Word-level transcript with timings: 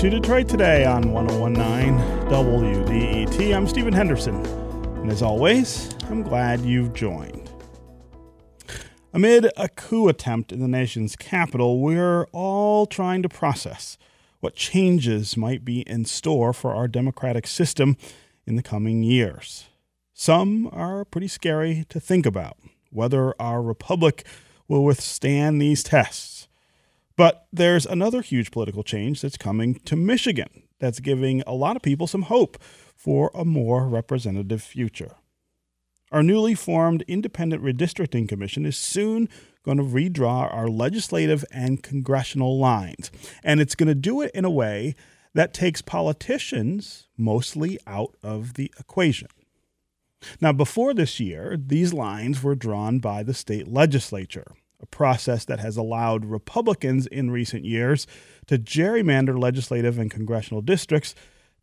To 0.00 0.08
Detroit 0.08 0.48
Today 0.48 0.86
on 0.86 1.12
1019 1.12 1.92
WDET. 2.30 3.54
I'm 3.54 3.66
Stephen 3.66 3.92
Henderson, 3.92 4.34
and 4.96 5.12
as 5.12 5.20
always, 5.20 5.94
I'm 6.08 6.22
glad 6.22 6.62
you've 6.62 6.94
joined. 6.94 7.50
Amid 9.12 9.50
a 9.58 9.68
coup 9.68 10.08
attempt 10.08 10.52
in 10.52 10.60
the 10.60 10.68
nation's 10.68 11.16
capital, 11.16 11.80
we're 11.82 12.24
all 12.32 12.86
trying 12.86 13.22
to 13.24 13.28
process 13.28 13.98
what 14.38 14.54
changes 14.54 15.36
might 15.36 15.66
be 15.66 15.82
in 15.82 16.06
store 16.06 16.54
for 16.54 16.74
our 16.74 16.88
democratic 16.88 17.46
system 17.46 17.98
in 18.46 18.56
the 18.56 18.62
coming 18.62 19.02
years. 19.02 19.66
Some 20.14 20.70
are 20.72 21.04
pretty 21.04 21.28
scary 21.28 21.84
to 21.90 22.00
think 22.00 22.24
about 22.24 22.56
whether 22.88 23.34
our 23.38 23.60
republic 23.60 24.26
will 24.66 24.82
withstand 24.82 25.60
these 25.60 25.82
tests. 25.82 26.39
But 27.20 27.48
there's 27.52 27.84
another 27.84 28.22
huge 28.22 28.50
political 28.50 28.82
change 28.82 29.20
that's 29.20 29.36
coming 29.36 29.74
to 29.80 29.94
Michigan 29.94 30.62
that's 30.78 31.00
giving 31.00 31.42
a 31.46 31.52
lot 31.52 31.76
of 31.76 31.82
people 31.82 32.06
some 32.06 32.22
hope 32.22 32.56
for 32.96 33.30
a 33.34 33.44
more 33.44 33.86
representative 33.86 34.62
future. 34.62 35.16
Our 36.10 36.22
newly 36.22 36.54
formed 36.54 37.04
Independent 37.06 37.62
Redistricting 37.62 38.26
Commission 38.26 38.64
is 38.64 38.78
soon 38.78 39.28
going 39.64 39.76
to 39.76 39.84
redraw 39.84 40.50
our 40.50 40.68
legislative 40.68 41.44
and 41.52 41.82
congressional 41.82 42.58
lines. 42.58 43.10
And 43.44 43.60
it's 43.60 43.74
going 43.74 43.88
to 43.88 43.94
do 43.94 44.22
it 44.22 44.30
in 44.34 44.46
a 44.46 44.50
way 44.50 44.94
that 45.34 45.52
takes 45.52 45.82
politicians 45.82 47.06
mostly 47.18 47.78
out 47.86 48.16
of 48.22 48.54
the 48.54 48.72
equation. 48.80 49.28
Now, 50.40 50.54
before 50.54 50.94
this 50.94 51.20
year, 51.20 51.58
these 51.62 51.92
lines 51.92 52.42
were 52.42 52.54
drawn 52.54 52.98
by 52.98 53.22
the 53.22 53.34
state 53.34 53.68
legislature, 53.68 54.54
a 54.80 54.86
process 54.86 55.44
that 55.44 55.60
has 55.60 55.76
allowed 55.76 56.24
Republicans 56.24 57.06
in 57.06 57.30
recent 57.30 57.64
years 57.64 58.06
to 58.46 58.58
gerrymander 58.58 59.38
legislative 59.38 59.98
and 59.98 60.10
congressional 60.10 60.62
districts 60.62 61.14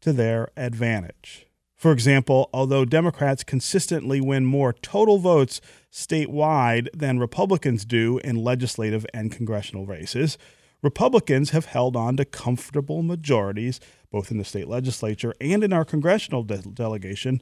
to 0.02 0.14
their 0.14 0.50
advantage. 0.56 1.48
For 1.76 1.92
example, 1.92 2.50
although 2.54 2.86
Democrats 2.86 3.44
consistently 3.44 4.20
win 4.20 4.45
more 4.45 4.73
total 4.73 5.20
votes 5.20 5.62
statewide 5.92 6.88
than 6.94 7.20
Republicans 7.20 7.86
do 7.86 8.20
in 8.23 8.36
legislative 8.36 9.06
and 9.14 9.32
congressional 9.32 9.86
races, 9.86 10.38
Republicans 10.82 11.52
have 11.52 11.66
held 11.66 11.95
on 11.95 12.18
to 12.18 12.26
comfortable 12.26 13.04
majorities 13.04 13.80
both 14.10 14.32
in 14.32 14.38
the 14.38 14.45
state 14.45 14.68
legislature 14.68 15.34
and 15.42 15.64
in 15.64 15.73
our 15.73 15.86
congressional 15.86 16.44
de- 16.44 16.58
delegation 16.58 17.42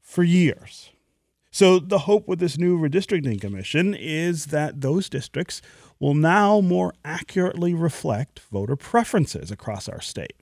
for 0.00 0.22
years. 0.22 0.90
So, 1.54 1.78
the 1.78 2.00
hope 2.00 2.26
with 2.26 2.40
this 2.40 2.58
new 2.58 2.76
redistricting 2.76 3.40
commission 3.40 3.94
is 3.94 4.46
that 4.46 4.80
those 4.80 5.08
districts 5.08 5.62
will 6.00 6.14
now 6.14 6.60
more 6.60 6.94
accurately 7.04 7.72
reflect 7.72 8.40
voter 8.50 8.74
preferences 8.74 9.52
across 9.52 9.88
our 9.88 10.00
state. 10.00 10.32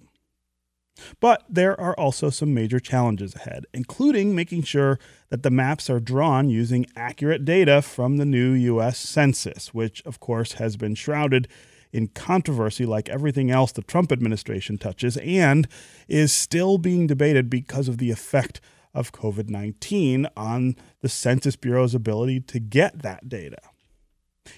But 1.21 1.45
there 1.51 1.79
are 1.79 1.95
also 2.01 2.31
some 2.31 2.55
major 2.55 2.81
challenges 2.81 3.35
ahead, 3.35 3.67
including 3.75 4.35
making 4.35 4.63
sure 4.63 4.99
that 5.29 5.43
the 5.43 5.51
maps 5.51 5.91
are 5.91 6.01
drawn 6.01 6.49
using 6.49 6.87
accurate 6.97 7.45
data 7.45 7.83
from 7.83 8.17
the 8.17 8.25
new 8.25 8.53
U.S. 8.53 8.99
Census, 8.99 9.75
which, 9.75 10.03
of 10.07 10.19
course, 10.19 10.53
has 10.53 10.79
been 10.79 10.95
shrouded 10.95 11.47
in 11.93 12.09
controversy 12.09 12.87
like 12.87 13.11
everything 13.11 13.51
else 13.51 13.71
the 13.71 13.83
Trump 13.83 14.13
administration 14.13 14.79
touches 14.79 15.19
and 15.19 15.69
is 16.09 16.33
still 16.33 16.79
being 16.79 17.07
debated 17.07 17.51
because 17.51 17.87
of 17.87 17.99
the 17.99 18.11
effect 18.11 18.63
of 18.95 19.13
COVID 19.13 19.49
19 19.49 20.27
on 20.37 20.77
the 21.03 21.09
Census 21.09 21.57
Bureau's 21.57 21.95
ability 21.95 22.41
to 22.41 22.59
get 22.59 23.03
that 23.03 23.29
data. 23.29 23.59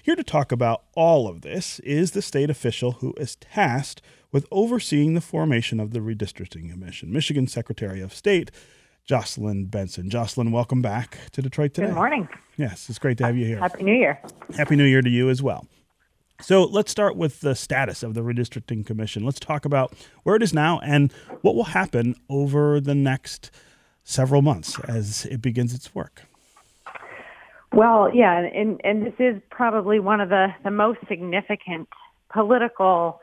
Here 0.01 0.15
to 0.15 0.23
talk 0.23 0.51
about 0.51 0.83
all 0.95 1.27
of 1.27 1.41
this 1.41 1.79
is 1.79 2.11
the 2.11 2.21
state 2.21 2.49
official 2.49 2.93
who 2.93 3.13
is 3.17 3.35
tasked 3.35 4.01
with 4.31 4.47
overseeing 4.51 5.13
the 5.13 5.21
formation 5.21 5.79
of 5.79 5.91
the 5.91 5.99
Redistricting 5.99 6.71
Commission, 6.71 7.11
Michigan 7.11 7.47
Secretary 7.47 8.01
of 8.01 8.13
State 8.13 8.51
Jocelyn 9.05 9.65
Benson. 9.65 10.09
Jocelyn, 10.09 10.51
welcome 10.51 10.81
back 10.81 11.19
to 11.31 11.41
Detroit 11.41 11.73
today. 11.73 11.87
Good 11.87 11.95
morning. 11.95 12.27
Yes, 12.57 12.89
it's 12.89 12.97
great 12.97 13.17
to 13.19 13.25
have 13.25 13.37
you 13.37 13.45
here. 13.45 13.59
Happy 13.59 13.83
New 13.83 13.93
Year. 13.93 14.19
Happy 14.55 14.75
New 14.75 14.85
Year 14.85 15.01
to 15.01 15.09
you 15.09 15.29
as 15.29 15.43
well. 15.43 15.67
So 16.41 16.63
let's 16.63 16.91
start 16.91 17.15
with 17.15 17.41
the 17.41 17.55
status 17.55 18.03
of 18.03 18.13
the 18.13 18.21
Redistricting 18.21 18.85
Commission. 18.85 19.23
Let's 19.23 19.39
talk 19.39 19.63
about 19.63 19.93
where 20.23 20.35
it 20.35 20.43
is 20.43 20.53
now 20.53 20.79
and 20.79 21.11
what 21.41 21.55
will 21.55 21.65
happen 21.65 22.15
over 22.29 22.79
the 22.79 22.95
next 22.95 23.51
several 24.03 24.41
months 24.41 24.79
as 24.81 25.25
it 25.25 25.41
begins 25.41 25.73
its 25.73 25.93
work. 25.95 26.23
Well, 27.75 28.09
yeah, 28.13 28.39
and, 28.39 28.79
and 28.85 29.05
this 29.05 29.13
is 29.19 29.41
probably 29.51 29.99
one 29.99 30.21
of 30.21 30.29
the, 30.29 30.47
the 30.63 30.71
most 30.71 30.99
significant 31.09 31.89
political 32.31 33.19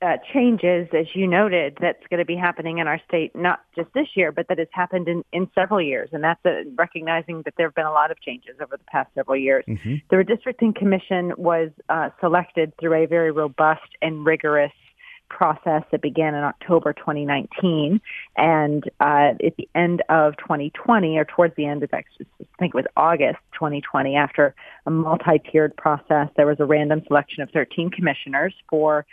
uh, 0.00 0.18
changes, 0.32 0.86
as 0.96 1.06
you 1.14 1.26
noted, 1.26 1.76
that's 1.80 2.06
going 2.08 2.20
to 2.20 2.24
be 2.24 2.36
happening 2.36 2.78
in 2.78 2.86
our 2.86 3.00
state, 3.08 3.34
not 3.34 3.58
just 3.74 3.92
this 3.94 4.06
year, 4.14 4.30
but 4.30 4.46
that 4.48 4.58
has 4.58 4.68
happened 4.70 5.08
in, 5.08 5.24
in 5.32 5.50
several 5.52 5.82
years. 5.82 6.08
And 6.12 6.22
that's 6.22 6.40
a, 6.46 6.62
recognizing 6.76 7.42
that 7.44 7.54
there 7.56 7.66
have 7.66 7.74
been 7.74 7.86
a 7.86 7.92
lot 7.92 8.12
of 8.12 8.20
changes 8.20 8.54
over 8.62 8.76
the 8.76 8.84
past 8.84 9.10
several 9.16 9.36
years. 9.36 9.64
Mm-hmm. 9.66 9.94
The 10.10 10.16
Redistricting 10.16 10.76
Commission 10.76 11.32
was 11.36 11.70
uh, 11.88 12.10
selected 12.20 12.72
through 12.78 12.94
a 12.94 13.06
very 13.06 13.32
robust 13.32 13.90
and 14.00 14.24
rigorous 14.24 14.72
process 15.28 15.82
that 15.90 16.02
began 16.02 16.34
in 16.34 16.42
October 16.42 16.92
2019. 16.92 18.00
And 18.36 18.84
uh, 19.00 19.34
at 19.44 19.56
the 19.56 19.68
end 19.74 20.02
of 20.08 20.36
2020, 20.38 21.18
or 21.18 21.24
towards 21.24 21.54
the 21.56 21.66
end 21.66 21.82
of, 21.82 21.90
I 21.92 22.02
think 22.58 22.74
it 22.74 22.74
was 22.74 22.86
August 22.96 23.38
2020, 23.54 24.16
after 24.16 24.54
a 24.86 24.90
multi-tiered 24.90 25.76
process, 25.76 26.28
there 26.36 26.46
was 26.46 26.60
a 26.60 26.64
random 26.64 27.02
selection 27.06 27.42
of 27.42 27.50
13 27.50 27.90
commissioners 27.90 28.54
four 28.68 29.06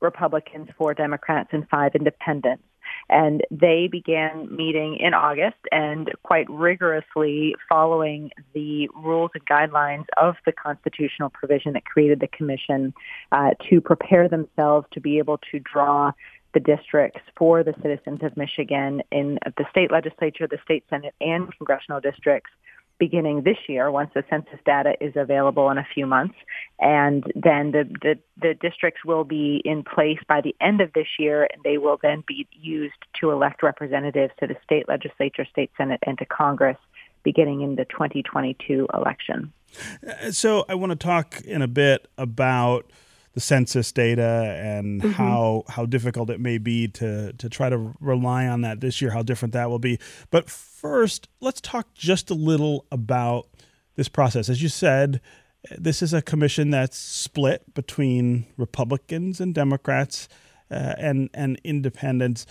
Republicans, 0.00 0.68
four 0.76 0.94
Democrats, 0.94 1.48
and 1.52 1.68
five 1.68 1.94
independents. 1.94 2.62
And 3.08 3.42
they 3.50 3.88
began 3.90 4.54
meeting 4.54 4.96
in 5.00 5.14
August 5.14 5.56
and 5.72 6.10
quite 6.22 6.48
rigorously 6.50 7.54
following 7.68 8.30
the 8.54 8.88
rules 8.94 9.30
and 9.34 9.46
guidelines 9.46 10.06
of 10.16 10.36
the 10.44 10.52
constitutional 10.52 11.30
provision 11.30 11.72
that 11.72 11.84
created 11.84 12.20
the 12.20 12.28
commission 12.28 12.92
uh, 13.32 13.50
to 13.70 13.80
prepare 13.80 14.28
themselves 14.28 14.86
to 14.92 15.00
be 15.00 15.18
able 15.18 15.38
to 15.50 15.58
draw 15.60 16.12
the 16.54 16.60
districts 16.60 17.20
for 17.36 17.62
the 17.62 17.74
citizens 17.82 18.20
of 18.22 18.36
Michigan 18.36 19.02
in 19.10 19.38
the 19.56 19.64
state 19.70 19.90
legislature, 19.90 20.46
the 20.46 20.58
state 20.64 20.84
senate, 20.88 21.14
and 21.20 21.54
congressional 21.56 22.00
districts 22.00 22.50
beginning 22.98 23.42
this 23.42 23.56
year 23.68 23.90
once 23.90 24.10
the 24.14 24.24
census 24.28 24.58
data 24.66 24.94
is 25.00 25.12
available 25.16 25.70
in 25.70 25.78
a 25.78 25.86
few 25.94 26.06
months. 26.06 26.34
And 26.80 27.24
then 27.34 27.72
the, 27.72 27.84
the, 28.02 28.18
the, 28.40 28.54
districts 28.54 29.04
will 29.04 29.24
be 29.24 29.62
in 29.64 29.82
place 29.82 30.18
by 30.28 30.40
the 30.40 30.54
end 30.60 30.80
of 30.80 30.92
this 30.92 31.06
year, 31.18 31.48
and 31.52 31.62
they 31.62 31.78
will 31.78 31.98
then 32.02 32.24
be 32.26 32.46
used 32.52 32.94
to 33.20 33.30
elect 33.30 33.62
representatives 33.62 34.32
to 34.40 34.46
the 34.46 34.56
state 34.64 34.88
legislature, 34.88 35.44
state 35.50 35.70
senate, 35.76 36.00
and 36.04 36.18
to 36.18 36.26
Congress 36.26 36.76
beginning 37.22 37.62
in 37.62 37.76
the 37.76 37.84
2022 37.86 38.86
election. 38.94 39.52
Uh, 40.06 40.30
so 40.30 40.64
I 40.68 40.74
want 40.74 40.90
to 40.90 40.96
talk 40.96 41.40
in 41.42 41.62
a 41.62 41.68
bit 41.68 42.08
about 42.16 42.90
the 43.38 43.44
census 43.44 43.92
data 43.92 44.58
and 44.60 45.00
mm-hmm. 45.00 45.12
how 45.12 45.62
how 45.68 45.86
difficult 45.86 46.28
it 46.28 46.40
may 46.40 46.58
be 46.58 46.88
to 46.88 47.32
to 47.34 47.48
try 47.48 47.68
to 47.68 47.94
rely 48.00 48.48
on 48.48 48.62
that 48.62 48.80
this 48.80 49.00
year, 49.00 49.12
how 49.12 49.22
different 49.22 49.54
that 49.54 49.70
will 49.70 49.78
be. 49.78 49.96
But 50.32 50.50
first, 50.50 51.28
let's 51.40 51.60
talk 51.60 51.94
just 51.94 52.30
a 52.30 52.34
little 52.34 52.84
about 52.90 53.46
this 53.94 54.08
process. 54.08 54.48
As 54.48 54.60
you 54.60 54.68
said, 54.68 55.20
this 55.76 56.02
is 56.02 56.12
a 56.12 56.20
commission 56.20 56.70
that's 56.70 56.98
split 56.98 57.74
between 57.74 58.46
Republicans 58.56 59.40
and 59.40 59.54
Democrats 59.54 60.28
uh, 60.68 60.94
and 60.98 61.30
and 61.32 61.60
independents. 61.62 62.44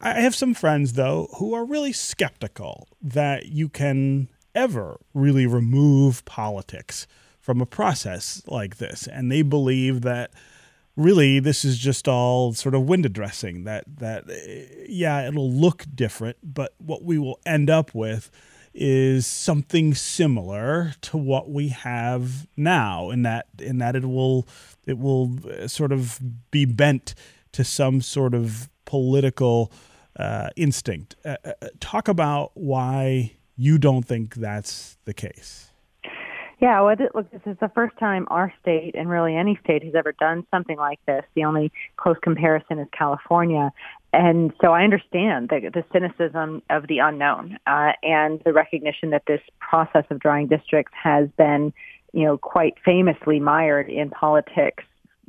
I 0.00 0.20
have 0.20 0.34
some 0.34 0.52
friends 0.52 0.94
though 0.94 1.28
who 1.38 1.54
are 1.54 1.64
really 1.64 1.92
skeptical 1.92 2.88
that 3.00 3.46
you 3.46 3.68
can 3.68 4.30
ever 4.52 4.98
really 5.14 5.46
remove 5.46 6.24
politics 6.24 7.06
from 7.44 7.60
a 7.60 7.66
process 7.66 8.42
like 8.46 8.78
this. 8.78 9.06
And 9.06 9.30
they 9.30 9.42
believe 9.42 10.00
that 10.00 10.32
really 10.96 11.40
this 11.40 11.62
is 11.62 11.76
just 11.76 12.08
all 12.08 12.54
sort 12.54 12.74
of 12.74 12.82
window 12.84 13.08
dressing 13.08 13.64
that 13.64 13.84
that 13.98 14.24
yeah 14.88 15.26
it'll 15.26 15.50
look 15.50 15.84
different 15.92 16.36
but 16.40 16.72
what 16.78 17.02
we 17.02 17.18
will 17.18 17.40
end 17.44 17.68
up 17.68 17.92
with 17.92 18.30
is 18.72 19.26
something 19.26 19.92
similar 19.92 20.94
to 21.00 21.16
what 21.16 21.50
we 21.50 21.70
have 21.70 22.46
now 22.56 23.10
in 23.10 23.22
that 23.22 23.46
in 23.58 23.78
that 23.78 23.96
it 23.96 24.04
will 24.04 24.46
it 24.86 24.96
will 24.96 25.36
sort 25.66 25.90
of 25.90 26.20
be 26.52 26.64
bent 26.64 27.16
to 27.50 27.64
some 27.64 28.00
sort 28.00 28.32
of 28.32 28.68
political 28.84 29.72
uh, 30.16 30.48
instinct 30.54 31.16
uh 31.24 31.36
talk 31.80 32.06
about 32.06 32.52
why 32.54 33.32
you 33.56 33.78
don't 33.78 34.04
think 34.04 34.36
that's 34.36 34.96
the 35.06 35.14
case 35.14 35.72
yeah, 36.64 36.80
well, 36.80 36.96
look, 37.14 37.30
this 37.30 37.42
is 37.44 37.58
the 37.60 37.68
first 37.74 37.94
time 37.98 38.26
our 38.30 38.50
state 38.62 38.94
and 38.94 39.10
really 39.10 39.36
any 39.36 39.58
state 39.62 39.84
has 39.84 39.94
ever 39.94 40.12
done 40.12 40.46
something 40.50 40.78
like 40.78 40.98
this. 41.04 41.22
The 41.34 41.44
only 41.44 41.70
close 41.98 42.16
comparison 42.22 42.78
is 42.78 42.88
California. 42.96 43.70
And 44.14 44.50
so 44.62 44.72
I 44.72 44.82
understand 44.82 45.50
the, 45.50 45.70
the 45.74 45.84
cynicism 45.92 46.62
of 46.70 46.86
the 46.88 47.00
unknown 47.00 47.58
uh, 47.66 47.92
and 48.02 48.40
the 48.46 48.54
recognition 48.54 49.10
that 49.10 49.24
this 49.26 49.42
process 49.60 50.06
of 50.08 50.20
drawing 50.20 50.46
districts 50.46 50.94
has 50.94 51.28
been, 51.36 51.70
you 52.14 52.24
know, 52.24 52.38
quite 52.38 52.76
famously 52.82 53.40
mired 53.40 53.90
in 53.90 54.08
politics 54.08 54.84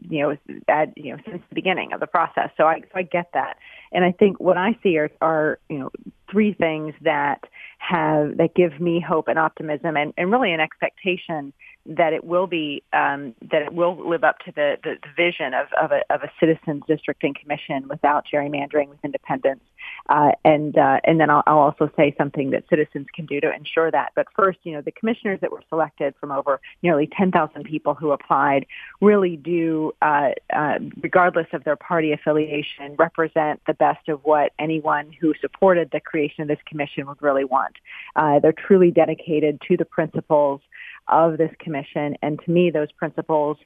you 0.10 0.22
know, 0.22 0.38
at, 0.68 0.98
you 0.98 1.12
know, 1.12 1.18
since 1.26 1.42
the 1.50 1.56
beginning 1.56 1.92
of 1.94 2.00
the 2.00 2.08
process. 2.08 2.50
So 2.58 2.66
I, 2.66 2.82
so 2.82 2.88
I 2.96 3.02
get 3.02 3.30
that. 3.34 3.58
And 3.92 4.06
I 4.06 4.12
think 4.12 4.40
what 4.40 4.58
I 4.58 4.78
see 4.84 4.98
are, 4.98 5.10
are, 5.22 5.60
you 5.70 5.80
know, 5.80 5.92
three 6.36 6.54
things 6.54 6.94
that 7.02 7.40
have, 7.78 8.36
that 8.36 8.54
give 8.56 8.82
me 8.82 9.00
hope 9.00 9.30
and 9.30 9.40
optimism 9.40 9.96
and, 9.96 10.14
and 10.18 10.34
really 10.34 10.52
an 10.52 10.60
expectation 10.60 11.54
that 11.86 12.14
it 12.14 12.24
will 12.24 12.48
be 12.48 12.84
um, 12.94 13.36
that 13.52 13.62
it 13.62 13.74
will 13.74 14.10
live 14.10 14.24
up 14.24 14.40
to 14.40 14.52
the, 14.52 14.78
the, 14.84 14.96
the 15.02 15.10
vision 15.16 15.54
of, 15.54 15.68
of, 15.82 15.92
a, 15.92 16.02
of 16.14 16.22
a 16.24 16.32
citizens 16.40 16.84
districting 16.88 17.34
commission 17.40 17.88
without 17.88 18.26
gerrymandering 18.32 18.90
with 18.90 19.00
independence. 19.04 19.62
Uh, 20.10 20.32
and 20.44 20.78
uh, 20.78 21.00
and 21.04 21.20
then 21.20 21.30
I'll, 21.30 21.44
I'll 21.46 21.60
also 21.60 21.90
say 21.96 22.14
something 22.18 22.52
that 22.52 22.64
citizens 22.70 23.08
can 23.14 23.26
do 23.26 23.40
to 23.42 23.54
ensure 23.54 23.92
that. 23.92 24.12
But 24.16 24.28
first, 24.36 24.60
you 24.64 24.74
know, 24.74 24.82
the 24.82 24.92
commissioners 24.92 25.40
that 25.42 25.52
were 25.52 25.64
selected 25.70 26.16
from 26.20 26.32
over 26.32 26.60
nearly 26.82 27.08
10,000 27.16 27.64
people 27.64 27.94
who 27.94 28.12
applied 28.12 28.66
really 29.02 29.36
do, 29.36 29.94
uh, 30.02 30.30
uh, 30.54 30.80
regardless 31.02 31.48
of 31.54 31.64
their 31.64 31.76
party 31.76 32.12
affiliation, 32.12 32.96
represent 32.98 33.62
the 33.68 33.74
best 33.74 34.10
of 34.10 34.22
what 34.24 34.52
anyone 34.60 35.12
who 35.20 35.34
supported 35.40 35.90
the 35.92 36.00
creation 36.00 36.42
of 36.42 36.48
this 36.48 36.60
commission 36.68 37.08
would 37.08 37.22
really 37.22 37.46
want. 37.46 37.76
Uh, 38.16 38.40
they're 38.40 38.54
truly 38.54 38.92
dedicated 38.92 39.62
to 39.68 39.78
the 39.78 39.86
principles 39.86 40.62
of 41.08 41.38
this 41.38 41.52
commission. 41.60 42.16
And 42.22 42.40
to 42.46 42.52
me, 42.52 42.72
those 42.72 42.92
principles 42.92 43.58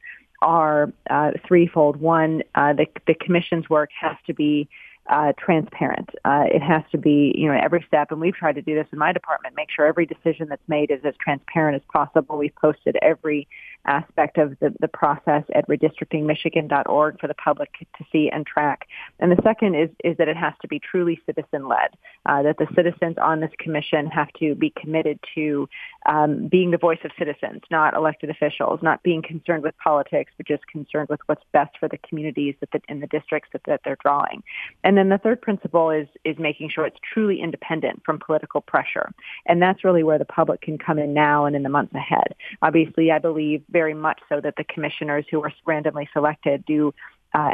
are 0.41 0.91
uh, 1.09 1.31
threefold. 1.47 1.97
One, 1.97 2.44
uh, 2.56 2.74
the, 2.74 2.88
the 3.07 3.13
commission's 3.13 3.69
work 3.69 3.89
has 4.00 4.15
to 4.27 4.33
be 4.33 4.69
uh, 5.09 5.33
transparent. 5.38 6.09
Uh, 6.24 6.45
it 6.45 6.62
has 6.62 6.83
to 6.91 6.97
be, 6.97 7.33
you 7.36 7.47
know, 7.47 7.59
every 7.59 7.83
step, 7.88 8.12
and 8.12 8.21
we've 8.21 8.36
tried 8.36 8.53
to 8.56 8.62
do 8.62 8.75
this 8.75 8.86
in 8.91 9.00
my 9.00 9.12
department, 9.12 9.56
make 9.56 9.69
sure 9.71 9.86
every 9.88 10.06
decision 10.06 10.47
that's 10.50 10.68
made 10.68 10.91
is 10.91 11.00
as 11.03 11.15
transparent 11.19 11.75
as 11.75 11.81
possible. 11.91 12.38
We've 12.38 12.56
posted 12.56 12.95
every 13.01 13.47
aspect 13.85 14.37
of 14.37 14.57
the, 14.59 14.73
the 14.79 14.87
process 14.87 15.43
at 15.53 15.67
redistrictingmichigan.org 15.67 17.19
for 17.19 17.27
the 17.27 17.33
public 17.33 17.69
to 17.97 18.05
see 18.11 18.29
and 18.31 18.45
track. 18.45 18.87
And 19.19 19.31
the 19.31 19.41
second 19.43 19.75
is, 19.75 19.89
is 20.03 20.17
that 20.17 20.27
it 20.27 20.37
has 20.37 20.53
to 20.61 20.67
be 20.67 20.79
truly 20.79 21.19
citizen-led, 21.25 21.91
uh, 22.25 22.43
that 22.43 22.57
the 22.57 22.67
citizens 22.75 23.17
on 23.21 23.39
this 23.39 23.51
commission 23.59 24.07
have 24.07 24.31
to 24.39 24.55
be 24.55 24.71
committed 24.79 25.19
to 25.35 25.67
um, 26.05 26.47
being 26.47 26.71
the 26.71 26.77
voice 26.77 26.99
of 27.03 27.11
citizens, 27.17 27.61
not 27.71 27.95
elected 27.95 28.29
officials, 28.29 28.79
not 28.81 29.01
being 29.03 29.21
concerned 29.21 29.63
with 29.63 29.77
politics, 29.77 30.31
but 30.37 30.47
just 30.47 30.65
concerned 30.67 31.09
with 31.09 31.19
what's 31.25 31.43
best 31.51 31.77
for 31.79 31.87
the 31.87 31.97
communities 31.97 32.55
that 32.59 32.71
the, 32.71 32.81
in 32.89 32.99
the 32.99 33.07
districts 33.07 33.49
that, 33.53 33.61
that 33.65 33.81
they're 33.83 33.97
drawing. 34.03 34.43
And 34.83 34.97
then 34.97 35.09
the 35.09 35.17
third 35.17 35.41
principle 35.41 35.89
is, 35.89 36.07
is 36.23 36.37
making 36.37 36.69
sure 36.69 36.85
it's 36.85 36.99
truly 37.13 37.41
independent 37.41 38.03
from 38.05 38.19
political 38.19 38.61
pressure. 38.61 39.11
And 39.45 39.61
that's 39.61 39.83
really 39.83 40.03
where 40.03 40.19
the 40.19 40.25
public 40.25 40.61
can 40.61 40.77
come 40.77 40.99
in 40.99 41.13
now 41.13 41.45
and 41.45 41.55
in 41.55 41.63
the 41.63 41.69
months 41.69 41.93
ahead. 41.93 42.35
Obviously, 42.61 43.11
I 43.11 43.19
believe 43.19 43.63
very 43.71 43.94
much 43.94 44.19
so 44.30 44.42
that 44.42 44.56
the 44.57 44.63
commissioners 44.63 45.25
who 45.30 45.44
are 45.44 45.51
randomly 45.66 46.10
selected 46.13 46.66
do 46.66 46.94
uh, 47.33 47.51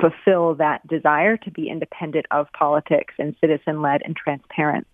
fulfill 0.00 0.54
that 0.54 0.86
desire 0.86 1.36
to 1.36 1.50
be 1.50 1.68
independent 1.68 2.26
of 2.30 2.46
politics 2.52 3.14
and 3.18 3.34
citizen-led 3.40 4.02
and 4.04 4.16
transparent. 4.16 4.86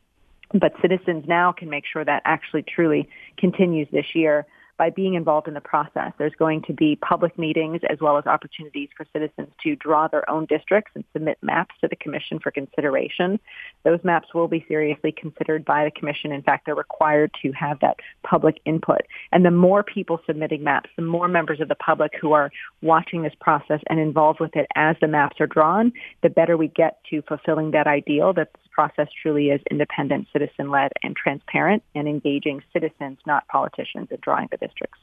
But 0.55 0.73
citizens 0.81 1.25
now 1.27 1.53
can 1.53 1.69
make 1.71 1.85
sure 1.91 2.05
that 2.05 2.23
actually 2.25 2.63
truly 2.63 3.09
continues 3.39 3.89
this 3.91 4.15
year 4.15 4.47
by 4.83 4.91
being 4.91 5.15
involved 5.15 5.47
in 5.47 5.55
the 5.55 5.61
process. 5.61 6.13
There's 6.19 6.35
going 6.37 6.63
to 6.63 6.73
be 6.73 6.97
public 6.97 7.39
meetings 7.39 7.83
as 7.89 7.99
well 8.01 8.19
as 8.19 8.27
opportunities 8.27 8.89
for 8.97 9.07
citizens 9.13 9.47
to 9.63 9.77
draw 9.77 10.09
their 10.09 10.29
own 10.29 10.45
districts 10.47 10.91
and 10.97 11.05
submit 11.13 11.39
maps 11.41 11.73
to 11.83 11.87
the 11.87 11.95
commission 11.95 12.41
for 12.41 12.51
consideration. 12.51 13.39
Those 13.85 14.01
maps 14.03 14.35
will 14.35 14.49
be 14.49 14.65
seriously 14.67 15.15
considered 15.17 15.65
by 15.65 15.85
the 15.85 15.93
commission. 15.93 16.33
In 16.33 16.43
fact, 16.43 16.67
they're 16.67 16.75
required 16.75 17.31
to 17.43 17.53
have 17.53 17.79
that 17.79 17.99
public 18.25 18.61
input. 18.65 19.03
And 19.31 19.45
the 19.45 19.53
more 19.53 19.85
people 19.85 20.19
submitting 20.27 20.65
maps, 20.65 20.91
the 20.97 21.03
more 21.03 21.29
members 21.29 21.61
of 21.61 21.69
the 21.69 21.77
public 21.77 22.11
who 22.21 22.33
are 22.33 22.51
watching 22.81 23.23
this 23.23 23.35
process 23.41 23.79
and 23.89 24.01
involved 24.01 24.41
with 24.41 24.57
it 24.57 24.67
as 24.75 24.97
the 25.01 25.07
maps 25.07 25.37
are 25.39 25.47
drawn, 25.47 25.93
the 26.25 26.29
better 26.29 26.57
we 26.57 26.67
get 26.67 26.99
to 27.11 27.23
fulfilling 27.23 27.71
that 27.71 27.87
ideal 27.87 28.33
that 28.33 28.51
process 28.73 29.09
truly 29.21 29.51
is 29.51 29.61
independent, 29.71 30.29
citizen-led, 30.33 30.93
and 31.03 31.15
transparent, 31.15 31.83
and 31.95 32.09
engaging 32.09 32.63
citizens, 32.73 33.19
not 33.27 33.47
politicians, 33.49 34.09
in 34.11 34.19
drawing 34.23 34.49
the 34.51 34.57
districts. 34.57 34.99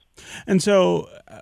And 0.48 0.62
so, 0.62 1.08
uh, 1.28 1.40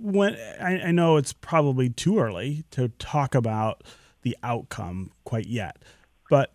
when 0.00 0.36
I, 0.60 0.88
I 0.88 0.90
know 0.92 1.16
it's 1.16 1.32
probably 1.32 1.90
too 1.90 2.18
early 2.18 2.64
to 2.70 2.88
talk 2.98 3.34
about 3.34 3.84
the 4.22 4.36
outcome 4.42 5.10
quite 5.24 5.46
yet, 5.46 5.78
but 6.28 6.54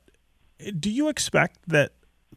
do 0.79 0.89
you 0.89 1.09
expect 1.09 1.59
that 1.67 1.93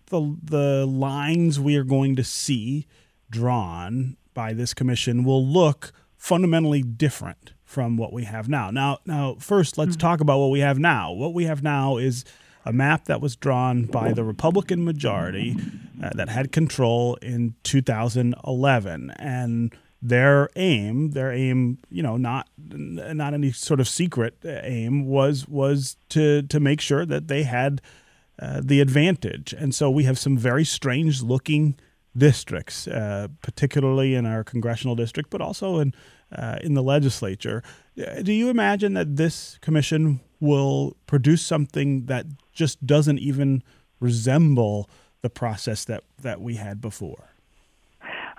the 0.07 0.37
the 0.43 0.87
lines 0.87 1.61
we 1.61 1.77
are 1.77 1.85
going 1.85 2.17
to 2.17 2.25
see 2.25 2.87
drawn 3.31 4.17
by 4.35 4.53
this 4.53 4.75
commission 4.75 5.25
will 5.25 5.45
look 5.45 5.93
fundamentally 6.17 6.83
different 6.83 7.53
from 7.69 7.99
what 7.99 8.15
we 8.15 8.25
have 8.25 8.49
now. 8.49 8.71
Now, 8.71 8.99
now 9.05 9.37
first 9.39 9.77
let's 9.77 9.91
mm-hmm. 9.91 10.01
talk 10.01 10.21
about 10.21 10.39
what 10.39 10.51
we 10.51 10.61
have 10.61 10.79
now. 10.79 11.13
What 11.13 11.35
we 11.35 11.45
have 11.45 11.63
now 11.63 11.99
is 11.99 12.25
a 12.65 12.73
map 12.73 13.05
that 13.05 13.21
was 13.21 13.37
drawn 13.37 13.85
by 13.85 14.13
the 14.13 14.25
Republican 14.25 14.87
majority 14.87 15.55
uh, 16.03 16.09
that 16.15 16.31
had 16.31 16.51
control 16.51 17.17
in 17.17 17.55
2011 17.65 19.11
and 19.19 19.77
their 20.01 20.49
aim 20.55 21.11
their 21.11 21.33
aim 21.33 21.77
you 21.91 22.05
know 22.05 22.17
not 22.17 22.49
not 22.57 23.35
any 23.35 23.51
sort 23.51 23.81
of 23.81 23.89
secret 23.89 24.37
aim 24.45 25.07
was 25.07 25.49
was 25.49 25.97
to 26.09 26.43
to 26.43 26.61
make 26.61 26.81
sure 26.81 27.05
that 27.05 27.27
they 27.27 27.43
had 27.43 27.83
uh, 28.39 28.61
the 28.63 28.81
advantage 28.81 29.53
and 29.53 29.75
so 29.75 29.91
we 29.91 30.05
have 30.05 30.17
some 30.17 30.39
very 30.39 30.65
strange 30.65 31.21
looking 31.21 31.77
districts 32.17 32.87
uh, 32.87 33.27
particularly 33.43 34.15
in 34.15 34.25
our 34.25 34.45
congressional 34.45 34.95
district 34.95 35.31
but 35.31 35.41
also 35.41 35.81
in 35.81 35.93
uh, 36.37 36.59
in 36.63 36.75
the 36.75 36.83
legislature 36.83 37.63
uh, 37.99 38.23
do 38.23 38.33
you 38.33 38.49
imagine 38.49 38.95
that 38.95 39.17
this 39.17 39.59
commission 39.61 40.21
will 40.41 40.97
produce 41.07 41.43
something 41.45 42.07
that 42.07 42.27
just 42.53 42.87
doesn't 42.87 43.19
even 43.19 43.63
resemble 44.01 44.89
the 45.23 45.31
process 45.31 45.85
that, 45.85 46.05
that 46.21 46.41
we 46.41 46.55
had 46.55 46.81
before? 46.81 47.31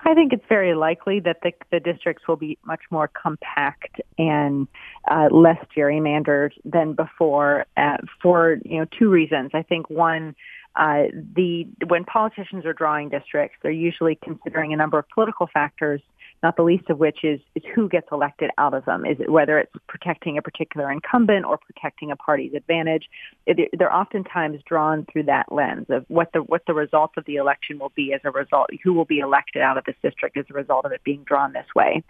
I 0.02 0.14
think 0.14 0.32
it's 0.32 0.44
very 0.48 0.74
likely 0.74 1.20
that 1.20 1.38
the, 1.42 1.52
the 1.70 1.78
districts 1.78 2.26
will 2.26 2.36
be 2.36 2.56
much 2.64 2.80
more 2.90 3.08
compact 3.08 4.00
and 4.18 4.66
uh, 5.10 5.28
less 5.30 5.58
gerrymandered 5.76 6.52
than 6.64 6.94
before 6.94 7.66
uh, 7.76 7.98
for 8.22 8.58
you 8.64 8.78
know 8.78 8.86
two 8.98 9.10
reasons. 9.10 9.50
I 9.52 9.62
think 9.62 9.90
one, 9.90 10.34
uh, 10.74 11.04
the 11.36 11.66
when 11.86 12.04
politicians 12.04 12.64
are 12.64 12.72
drawing 12.72 13.10
districts, 13.10 13.58
they're 13.62 13.70
usually 13.70 14.18
considering 14.24 14.72
a 14.72 14.76
number 14.76 14.98
of 14.98 15.06
political 15.10 15.48
factors 15.52 16.00
not 16.42 16.56
the 16.56 16.62
least 16.62 16.88
of 16.88 16.98
which 16.98 17.18
is, 17.22 17.40
is 17.54 17.62
who 17.74 17.88
gets 17.88 18.06
elected 18.10 18.50
out 18.58 18.74
of 18.74 18.84
them. 18.84 19.04
Is 19.04 19.18
it 19.20 19.30
whether 19.30 19.58
it's 19.58 19.72
protecting 19.88 20.38
a 20.38 20.42
particular 20.42 20.90
incumbent 20.90 21.44
or 21.44 21.58
protecting 21.58 22.10
a 22.10 22.16
party's 22.16 22.54
advantage? 22.54 23.04
They're 23.46 23.94
oftentimes 23.94 24.60
drawn 24.66 25.06
through 25.12 25.24
that 25.24 25.52
lens 25.52 25.86
of 25.90 26.04
what 26.08 26.32
the 26.32 26.40
what 26.40 26.62
the 26.66 26.74
results 26.74 27.14
of 27.16 27.24
the 27.26 27.36
election 27.36 27.78
will 27.78 27.92
be 27.94 28.12
as 28.14 28.20
a 28.24 28.30
result, 28.30 28.70
who 28.82 28.92
will 28.92 29.04
be 29.04 29.18
elected 29.18 29.62
out 29.62 29.76
of 29.76 29.84
this 29.84 29.96
district 30.02 30.36
as 30.36 30.46
a 30.50 30.54
result 30.54 30.84
of 30.84 30.92
it 30.92 31.04
being 31.04 31.24
drawn 31.24 31.52
this 31.52 31.66
way. 31.76 32.02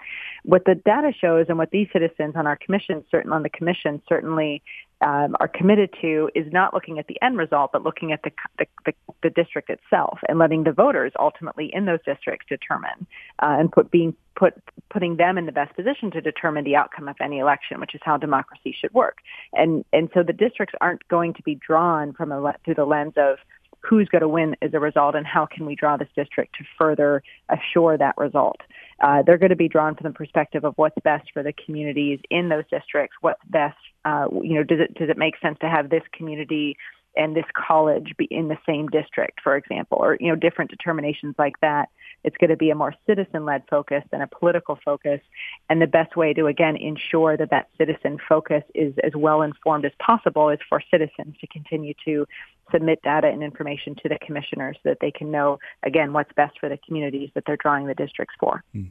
What 0.44 0.64
the 0.64 0.74
data 0.74 1.12
shows, 1.18 1.46
and 1.48 1.58
what 1.58 1.70
these 1.70 1.88
citizens 1.92 2.34
on 2.36 2.46
our 2.46 2.56
commission, 2.56 3.04
certain 3.10 3.32
on 3.32 3.42
the 3.42 3.50
commission, 3.50 4.00
certainly 4.08 4.62
um, 5.00 5.36
are 5.40 5.48
committed 5.48 5.90
to 6.00 6.30
is 6.34 6.52
not 6.52 6.74
looking 6.74 6.98
at 6.98 7.06
the 7.06 7.16
end 7.22 7.38
result, 7.38 7.72
but 7.72 7.82
looking 7.82 8.12
at 8.12 8.22
the, 8.22 8.30
the, 8.58 8.66
the, 8.86 8.92
the 9.22 9.30
district 9.30 9.70
itself 9.70 10.18
and 10.28 10.38
letting 10.38 10.64
the 10.64 10.72
voters 10.72 11.12
ultimately 11.18 11.70
in 11.72 11.86
those 11.86 12.00
districts 12.04 12.46
determine 12.48 13.06
uh, 13.42 13.56
and 13.58 13.72
put 13.72 13.90
being 13.90 14.14
put 14.36 14.54
putting 14.90 15.16
them 15.16 15.38
in 15.38 15.46
the 15.46 15.52
best 15.52 15.74
position 15.76 16.10
to 16.10 16.20
determine 16.20 16.64
the 16.64 16.76
outcome 16.76 17.08
of 17.08 17.16
any 17.20 17.38
election, 17.38 17.80
which 17.80 17.94
is 17.94 18.00
how 18.04 18.16
democracy 18.16 18.74
should 18.78 18.92
work. 18.92 19.18
And 19.52 19.84
and 19.92 20.10
so 20.14 20.22
the 20.22 20.32
districts 20.32 20.74
aren't 20.80 21.06
going 21.08 21.34
to 21.34 21.42
be 21.42 21.54
drawn 21.54 22.12
from 22.12 22.32
a 22.32 22.54
through 22.64 22.74
the 22.74 22.84
lens 22.84 23.14
of 23.16 23.38
who's 23.80 24.08
going 24.08 24.22
to 24.22 24.28
win 24.28 24.56
as 24.62 24.74
a 24.74 24.80
result 24.80 25.14
and 25.14 25.26
how 25.26 25.46
can 25.46 25.66
we 25.66 25.74
draw 25.74 25.96
this 25.96 26.08
district 26.14 26.54
to 26.56 26.64
further 26.78 27.22
assure 27.48 27.96
that 27.96 28.16
result. 28.16 28.60
Uh, 29.00 29.22
they're 29.22 29.38
going 29.38 29.50
to 29.50 29.56
be 29.56 29.68
drawn 29.68 29.94
from 29.94 30.10
the 30.10 30.14
perspective 30.14 30.64
of 30.64 30.74
what's 30.76 30.96
best 31.02 31.28
for 31.32 31.42
the 31.42 31.52
communities 31.64 32.20
in 32.30 32.48
those 32.48 32.64
districts, 32.70 33.16
what's 33.20 33.40
best, 33.48 33.78
uh, 34.04 34.26
you 34.42 34.54
know, 34.54 34.62
does 34.62 34.80
it, 34.80 34.94
does 34.94 35.08
it 35.08 35.16
make 35.16 35.34
sense 35.40 35.58
to 35.60 35.68
have 35.68 35.88
this 35.88 36.02
community 36.12 36.76
and 37.16 37.34
this 37.34 37.44
college 37.56 38.14
be 38.16 38.26
in 38.26 38.48
the 38.48 38.58
same 38.66 38.86
district, 38.88 39.40
for 39.42 39.56
example, 39.56 39.98
or, 40.00 40.16
you 40.20 40.28
know, 40.28 40.36
different 40.36 40.70
determinations 40.70 41.34
like 41.38 41.58
that. 41.60 41.88
It's 42.22 42.36
going 42.36 42.50
to 42.50 42.56
be 42.56 42.70
a 42.70 42.74
more 42.74 42.94
citizen-led 43.06 43.64
focus 43.68 44.04
than 44.12 44.20
a 44.20 44.26
political 44.26 44.78
focus. 44.84 45.20
And 45.68 45.80
the 45.82 45.86
best 45.86 46.16
way 46.16 46.32
to, 46.34 46.46
again, 46.46 46.76
ensure 46.76 47.36
that 47.36 47.50
that 47.50 47.68
citizen 47.78 48.18
focus 48.28 48.62
is 48.74 48.94
as 49.02 49.12
well 49.16 49.42
informed 49.42 49.86
as 49.86 49.92
possible 49.98 50.50
is 50.50 50.60
for 50.68 50.82
citizens 50.90 51.36
to 51.40 51.46
continue 51.48 51.94
to 52.04 52.26
submit 52.72 53.00
data 53.02 53.28
and 53.28 53.42
information 53.42 53.94
to 54.02 54.08
the 54.08 54.18
commissioners 54.24 54.76
so 54.82 54.90
that 54.90 54.98
they 55.00 55.10
can 55.10 55.30
know, 55.30 55.58
again, 55.82 56.12
what's 56.12 56.32
best 56.34 56.58
for 56.58 56.68
the 56.68 56.78
communities 56.86 57.30
that 57.34 57.44
they're 57.46 57.56
drawing 57.56 57.86
the 57.86 57.94
districts 57.94 58.34
for. 58.38 58.62
Hmm. 58.72 58.84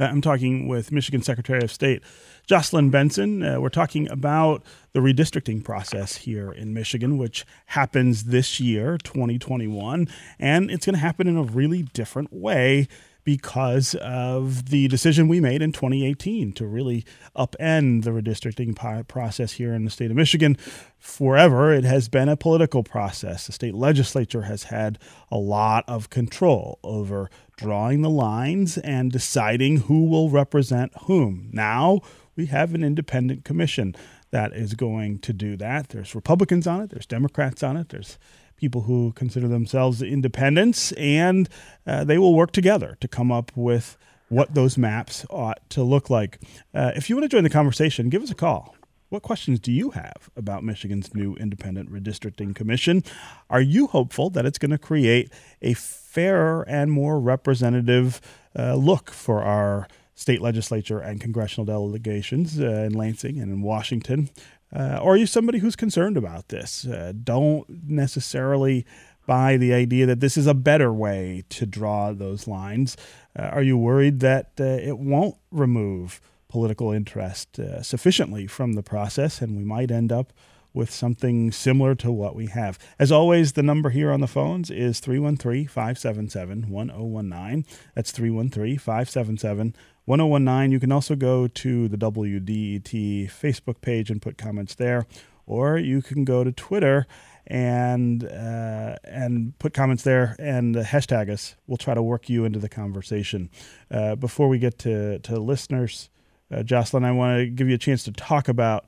Uh, 0.00 0.04
I'm 0.04 0.20
talking 0.20 0.68
with 0.68 0.90
Michigan 0.90 1.22
Secretary 1.22 1.62
of 1.62 1.70
State 1.70 2.02
Jocelyn 2.46 2.90
Benson. 2.90 3.42
Uh, 3.42 3.60
we're 3.60 3.68
talking 3.68 4.10
about 4.10 4.62
the 4.92 5.00
redistricting 5.00 5.62
process 5.62 6.16
here 6.16 6.50
in 6.50 6.72
Michigan, 6.72 7.18
which 7.18 7.44
happens 7.66 8.24
this 8.24 8.60
year, 8.60 8.96
2021, 8.98 10.08
and 10.38 10.70
it's 10.70 10.86
going 10.86 10.94
to 10.94 11.00
happen 11.00 11.26
in 11.26 11.36
a 11.36 11.42
really 11.42 11.82
different 11.82 12.32
way 12.32 12.88
because 13.26 13.96
of 13.96 14.70
the 14.70 14.86
decision 14.86 15.26
we 15.26 15.40
made 15.40 15.60
in 15.60 15.72
2018 15.72 16.52
to 16.52 16.64
really 16.64 17.04
upend 17.36 18.04
the 18.04 18.10
redistricting 18.10 18.74
process 19.08 19.52
here 19.52 19.74
in 19.74 19.84
the 19.84 19.90
state 19.90 20.12
of 20.12 20.16
Michigan. 20.16 20.56
Forever, 20.96 21.72
it 21.72 21.82
has 21.82 22.08
been 22.08 22.28
a 22.28 22.36
political 22.36 22.84
process. 22.84 23.48
The 23.48 23.52
state 23.52 23.74
legislature 23.74 24.42
has 24.42 24.62
had 24.64 25.00
a 25.28 25.36
lot 25.36 25.84
of 25.88 26.08
control 26.08 26.78
over 26.84 27.28
drawing 27.56 28.02
the 28.02 28.10
lines 28.10 28.78
and 28.78 29.10
deciding 29.10 29.78
who 29.78 30.04
will 30.04 30.30
represent 30.30 30.92
whom. 31.02 31.50
Now 31.52 32.02
we 32.36 32.46
have 32.46 32.74
an 32.74 32.84
independent 32.84 33.44
commission 33.44 33.96
that 34.30 34.52
is 34.52 34.74
going 34.74 35.18
to 35.18 35.32
do 35.32 35.56
that. 35.56 35.88
There's 35.88 36.14
Republicans 36.14 36.68
on 36.68 36.80
it, 36.80 36.90
there's 36.90 37.06
Democrats 37.06 37.64
on 37.64 37.76
it, 37.76 37.88
there's 37.88 38.18
people 38.56 38.82
who 38.82 39.12
consider 39.12 39.48
themselves 39.48 40.02
independents, 40.02 40.92
and 40.92 41.48
uh, 41.86 42.04
they 42.04 42.18
will 42.18 42.34
work 42.34 42.52
together 42.52 42.96
to 43.00 43.08
come 43.08 43.30
up 43.30 43.52
with 43.54 43.96
what 44.28 44.54
those 44.54 44.76
maps 44.76 45.24
ought 45.30 45.58
to 45.70 45.82
look 45.82 46.10
like. 46.10 46.40
Uh, 46.74 46.92
if 46.96 47.08
you 47.08 47.16
want 47.16 47.24
to 47.24 47.28
join 47.28 47.44
the 47.44 47.50
conversation, 47.50 48.08
give 48.08 48.22
us 48.22 48.30
a 48.30 48.34
call. 48.34 48.74
What 49.08 49.22
questions 49.22 49.60
do 49.60 49.70
you 49.70 49.90
have 49.90 50.30
about 50.36 50.64
Michigan's 50.64 51.14
new 51.14 51.36
independent 51.36 51.92
redistricting 51.92 52.56
commission? 52.56 53.04
Are 53.48 53.60
you 53.60 53.86
hopeful 53.86 54.30
that 54.30 54.44
it's 54.44 54.58
going 54.58 54.72
to 54.72 54.78
create 54.78 55.32
a 55.62 55.74
fairer 55.74 56.64
and 56.68 56.90
more 56.90 57.20
representative 57.20 58.20
uh, 58.58 58.74
look 58.74 59.12
for 59.12 59.44
our 59.44 59.86
state 60.16 60.40
legislature 60.40 60.98
and 60.98 61.20
congressional 61.20 61.64
delegations 61.64 62.58
uh, 62.58 62.64
in 62.64 62.94
Lansing 62.94 63.38
and 63.38 63.52
in 63.52 63.62
Washington? 63.62 64.28
Uh, 64.74 64.98
or 65.02 65.14
are 65.14 65.16
you 65.16 65.26
somebody 65.26 65.58
who's 65.58 65.76
concerned 65.76 66.16
about 66.16 66.48
this? 66.48 66.86
Uh, 66.86 67.12
don't 67.22 67.64
necessarily 67.88 68.84
buy 69.26 69.56
the 69.56 69.72
idea 69.72 70.06
that 70.06 70.20
this 70.20 70.36
is 70.36 70.46
a 70.46 70.54
better 70.54 70.92
way 70.92 71.44
to 71.48 71.66
draw 71.66 72.12
those 72.12 72.46
lines. 72.46 72.96
Uh, 73.38 73.42
are 73.42 73.62
you 73.62 73.76
worried 73.76 74.20
that 74.20 74.52
uh, 74.60 74.64
it 74.64 74.98
won't 74.98 75.36
remove 75.50 76.20
political 76.48 76.92
interest 76.92 77.58
uh, 77.58 77.82
sufficiently 77.82 78.46
from 78.46 78.74
the 78.74 78.82
process 78.82 79.40
and 79.40 79.56
we 79.56 79.64
might 79.64 79.90
end 79.90 80.12
up 80.12 80.32
with 80.76 80.90
something 80.90 81.50
similar 81.50 81.94
to 81.94 82.12
what 82.12 82.36
we 82.36 82.46
have. 82.46 82.78
As 82.98 83.10
always, 83.10 83.54
the 83.54 83.62
number 83.62 83.88
here 83.88 84.12
on 84.12 84.20
the 84.20 84.26
phones 84.26 84.70
is 84.70 85.00
313 85.00 85.66
577 85.66 86.70
1019. 86.70 87.64
That's 87.94 88.10
313 88.12 88.78
577 88.78 89.74
1019. 90.06 90.72
You 90.72 90.80
can 90.80 90.92
also 90.92 91.14
go 91.14 91.46
to 91.46 91.88
the 91.88 91.96
WDET 91.96 93.30
Facebook 93.30 93.80
page 93.80 94.10
and 94.10 94.22
put 94.22 94.38
comments 94.38 94.74
there, 94.74 95.06
or 95.46 95.78
you 95.78 96.02
can 96.02 96.24
go 96.24 96.42
to 96.42 96.52
Twitter 96.52 97.06
and 97.46 98.24
uh, 98.24 98.96
and 99.04 99.56
put 99.58 99.74
comments 99.74 100.02
there 100.02 100.34
and 100.38 100.74
hashtag 100.74 101.30
us. 101.30 101.54
We'll 101.66 101.76
try 101.76 101.94
to 101.94 102.02
work 102.02 102.28
you 102.28 102.44
into 102.44 102.58
the 102.58 102.68
conversation. 102.68 103.50
Uh, 103.90 104.16
before 104.16 104.48
we 104.48 104.58
get 104.58 104.78
to 104.80 105.18
to 105.20 105.38
listeners, 105.38 106.10
uh, 106.50 106.62
Jocelyn, 106.62 107.04
I 107.04 107.12
want 107.12 107.38
to 107.38 107.46
give 107.46 107.68
you 107.68 107.74
a 107.74 107.78
chance 107.78 108.02
to 108.04 108.12
talk 108.12 108.48
about 108.48 108.86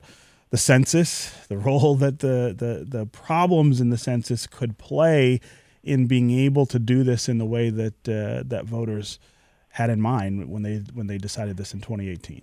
the 0.49 0.57
census, 0.57 1.31
the 1.47 1.57
role 1.57 1.95
that 1.95 2.19
the, 2.19 2.55
the, 2.57 2.85
the 2.87 3.05
problems 3.05 3.79
in 3.79 3.89
the 3.89 3.97
census 3.97 4.47
could 4.47 4.77
play 4.77 5.39
in 5.83 6.07
being 6.07 6.31
able 6.31 6.65
to 6.65 6.79
do 6.79 7.03
this 7.03 7.29
in 7.29 7.37
the 7.37 7.45
way 7.45 7.69
that 7.69 8.09
uh, 8.09 8.43
that 8.45 8.65
voters 8.65 9.19
had 9.79 9.89
in 9.89 10.01
mind 10.01 10.49
when 10.49 10.61
they 10.61 10.77
when 10.93 11.07
they 11.07 11.17
decided 11.17 11.57
this 11.57 11.73
in 11.73 11.79
2018. 11.79 12.41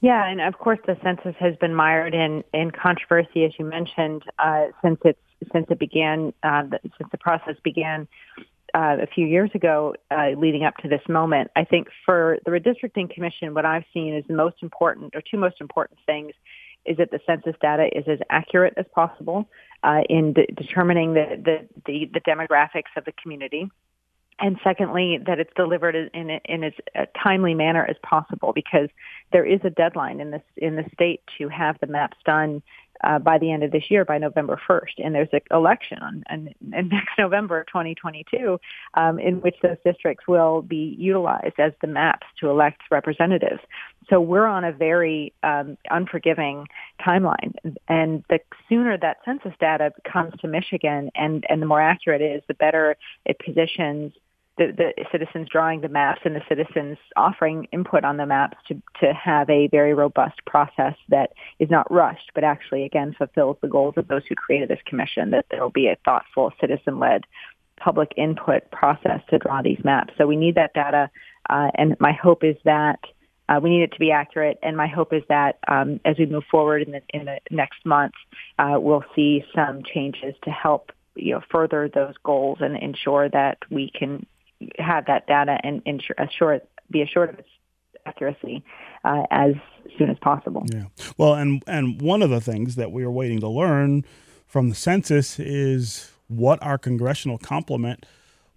Yeah, 0.00 0.28
and 0.28 0.40
of 0.40 0.58
course 0.58 0.78
the 0.86 0.96
census 1.02 1.34
has 1.38 1.56
been 1.56 1.74
mired 1.74 2.14
in 2.14 2.44
in 2.52 2.70
controversy, 2.70 3.44
as 3.44 3.52
you 3.58 3.64
mentioned, 3.64 4.22
uh, 4.38 4.66
since 4.82 4.98
it's 5.04 5.18
since 5.52 5.66
it 5.70 5.78
began, 5.78 6.32
uh, 6.42 6.64
since 6.82 7.10
the 7.10 7.18
process 7.18 7.56
began 7.62 8.08
uh, 8.74 8.96
a 9.00 9.06
few 9.06 9.26
years 9.26 9.50
ago, 9.54 9.94
uh, 10.10 10.30
leading 10.36 10.64
up 10.64 10.76
to 10.78 10.88
this 10.88 11.02
moment. 11.08 11.50
I 11.56 11.64
think 11.64 11.88
for 12.04 12.38
the 12.44 12.50
redistricting 12.50 13.08
commission, 13.10 13.54
what 13.54 13.64
I've 13.64 13.84
seen 13.94 14.14
is 14.14 14.24
the 14.28 14.34
most 14.34 14.56
important, 14.62 15.14
or 15.14 15.22
two 15.22 15.38
most 15.38 15.60
important 15.60 15.98
things, 16.04 16.32
is 16.84 16.96
that 16.98 17.10
the 17.10 17.20
census 17.26 17.54
data 17.60 17.88
is 17.92 18.04
as 18.08 18.18
accurate 18.30 18.74
as 18.76 18.86
possible 18.94 19.48
uh, 19.82 20.00
in 20.08 20.32
de- 20.32 20.46
determining 20.56 21.14
the, 21.14 21.40
the, 21.44 21.68
the, 21.86 22.10
the, 22.14 22.20
demographics 22.20 22.92
of 22.96 23.04
the 23.04 23.12
community. 23.20 23.68
And 24.38 24.58
secondly, 24.62 25.18
that 25.26 25.38
it's 25.38 25.52
delivered 25.56 25.94
in, 25.94 26.30
in 26.44 26.64
as 26.64 26.72
a 26.94 27.06
timely 27.22 27.54
manner 27.54 27.86
as 27.86 27.96
possible 28.02 28.52
because 28.52 28.88
there 29.32 29.46
is 29.46 29.60
a 29.64 29.70
deadline 29.70 30.20
in 30.20 30.30
this 30.30 30.42
in 30.56 30.76
the 30.76 30.84
state 30.92 31.22
to 31.38 31.48
have 31.48 31.76
the 31.80 31.86
maps 31.86 32.18
done 32.24 32.62
uh, 33.04 33.18
by 33.18 33.38
the 33.38 33.50
end 33.50 33.62
of 33.62 33.70
this 33.70 33.90
year, 33.90 34.04
by 34.04 34.18
November 34.18 34.60
1st. 34.68 35.04
And 35.04 35.14
there's 35.14 35.28
an 35.32 35.40
election 35.50 35.98
on, 36.02 36.24
on, 36.30 36.48
on 36.74 36.88
next 36.88 37.10
November 37.18 37.64
2022 37.64 38.58
um, 38.94 39.18
in 39.18 39.40
which 39.40 39.56
those 39.62 39.76
districts 39.84 40.26
will 40.26 40.62
be 40.62 40.96
utilized 40.98 41.58
as 41.58 41.72
the 41.80 41.86
maps 41.86 42.26
to 42.40 42.48
elect 42.48 42.82
representatives. 42.90 43.60
So 44.08 44.20
we're 44.20 44.46
on 44.46 44.64
a 44.64 44.72
very 44.72 45.32
um, 45.42 45.76
unforgiving 45.90 46.68
timeline. 47.00 47.54
And 47.88 48.24
the 48.28 48.40
sooner 48.68 48.96
that 48.98 49.18
census 49.24 49.52
data 49.60 49.92
comes 50.10 50.34
to 50.40 50.48
Michigan 50.48 51.10
and, 51.14 51.44
and 51.48 51.60
the 51.60 51.66
more 51.66 51.80
accurate 51.80 52.20
it 52.20 52.36
is, 52.36 52.42
the 52.48 52.54
better 52.54 52.96
it 53.24 53.38
positions 53.44 54.12
the, 54.58 54.72
the 54.76 55.04
citizens 55.12 55.48
drawing 55.50 55.80
the 55.82 55.88
maps 55.88 56.20
and 56.24 56.34
the 56.34 56.42
citizens 56.48 56.96
offering 57.16 57.68
input 57.72 58.04
on 58.04 58.16
the 58.16 58.26
maps 58.26 58.56
to, 58.68 58.74
to 59.00 59.12
have 59.12 59.48
a 59.50 59.68
very 59.68 59.92
robust 59.92 60.44
process 60.46 60.94
that 61.08 61.32
is 61.58 61.70
not 61.70 61.90
rushed, 61.90 62.30
but 62.34 62.44
actually, 62.44 62.84
again, 62.84 63.14
fulfills 63.16 63.58
the 63.60 63.68
goals 63.68 63.94
of 63.96 64.08
those 64.08 64.22
who 64.28 64.34
created 64.34 64.68
this 64.68 64.80
commission, 64.86 65.30
that 65.30 65.46
there 65.50 65.60
will 65.60 65.70
be 65.70 65.88
a 65.88 65.96
thoughtful, 66.04 66.52
citizen-led 66.60 67.24
public 67.78 68.12
input 68.16 68.70
process 68.70 69.20
to 69.28 69.38
draw 69.38 69.60
these 69.60 69.82
maps. 69.84 70.14
So 70.16 70.26
we 70.26 70.36
need 70.36 70.54
that 70.54 70.72
data, 70.72 71.10
uh, 71.50 71.70
and 71.74 71.96
my 72.00 72.12
hope 72.12 72.42
is 72.42 72.56
that 72.64 73.00
uh, 73.48 73.60
we 73.62 73.70
need 73.70 73.82
it 73.82 73.92
to 73.92 74.00
be 74.00 74.10
accurate, 74.10 74.58
and 74.62 74.76
my 74.76 74.86
hope 74.86 75.12
is 75.12 75.22
that 75.28 75.58
um, 75.68 76.00
as 76.04 76.16
we 76.18 76.26
move 76.26 76.44
forward 76.50 76.82
in 76.82 76.92
the, 76.92 77.02
in 77.10 77.26
the 77.26 77.38
next 77.50 77.84
month, 77.84 78.14
uh, 78.58 78.76
we'll 78.78 79.04
see 79.14 79.44
some 79.54 79.82
changes 79.82 80.34
to 80.44 80.50
help 80.50 80.92
you 81.14 81.32
know 81.32 81.40
further 81.50 81.88
those 81.88 82.14
goals 82.24 82.58
and 82.60 82.76
ensure 82.76 83.28
that 83.28 83.58
we 83.70 83.90
can 83.94 84.26
have 84.78 85.06
that 85.06 85.26
data 85.26 85.58
and 85.62 85.82
ensure, 85.84 86.16
assure, 86.18 86.60
be 86.90 87.02
assured 87.02 87.30
of 87.30 87.38
its 87.38 87.48
accuracy 88.06 88.64
uh, 89.04 89.24
as 89.30 89.54
soon 89.98 90.10
as 90.10 90.18
possible. 90.18 90.64
Yeah. 90.72 90.84
Well, 91.16 91.34
and 91.34 91.62
and 91.66 92.00
one 92.00 92.22
of 92.22 92.30
the 92.30 92.40
things 92.40 92.76
that 92.76 92.92
we 92.92 93.04
are 93.04 93.10
waiting 93.10 93.40
to 93.40 93.48
learn 93.48 94.04
from 94.46 94.68
the 94.68 94.74
census 94.74 95.38
is 95.38 96.10
what 96.28 96.62
our 96.62 96.78
congressional 96.78 97.38
complement 97.38 98.06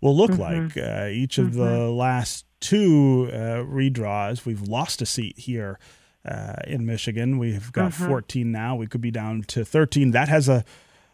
will 0.02 0.16
look 0.16 0.32
mm-hmm. 0.32 0.78
like. 0.78 0.78
Uh, 0.78 1.08
each 1.08 1.38
of 1.38 1.48
mm-hmm. 1.48 1.60
the 1.60 1.90
last 1.90 2.46
two 2.60 3.30
uh, 3.32 3.64
redraws, 3.64 4.46
we've 4.46 4.62
lost 4.62 5.02
a 5.02 5.06
seat 5.06 5.38
here. 5.38 5.80
Uh, 6.26 6.56
in 6.68 6.86
Michigan, 6.86 7.38
we've 7.38 7.72
got 7.72 7.94
mm-hmm. 7.94 8.08
14 8.08 8.52
now. 8.52 8.76
We 8.76 8.88
could 8.88 9.00
be 9.00 9.10
down 9.10 9.42
to 9.44 9.64
13. 9.64 10.12
That 10.12 10.28
has 10.28 10.50
a 10.50 10.66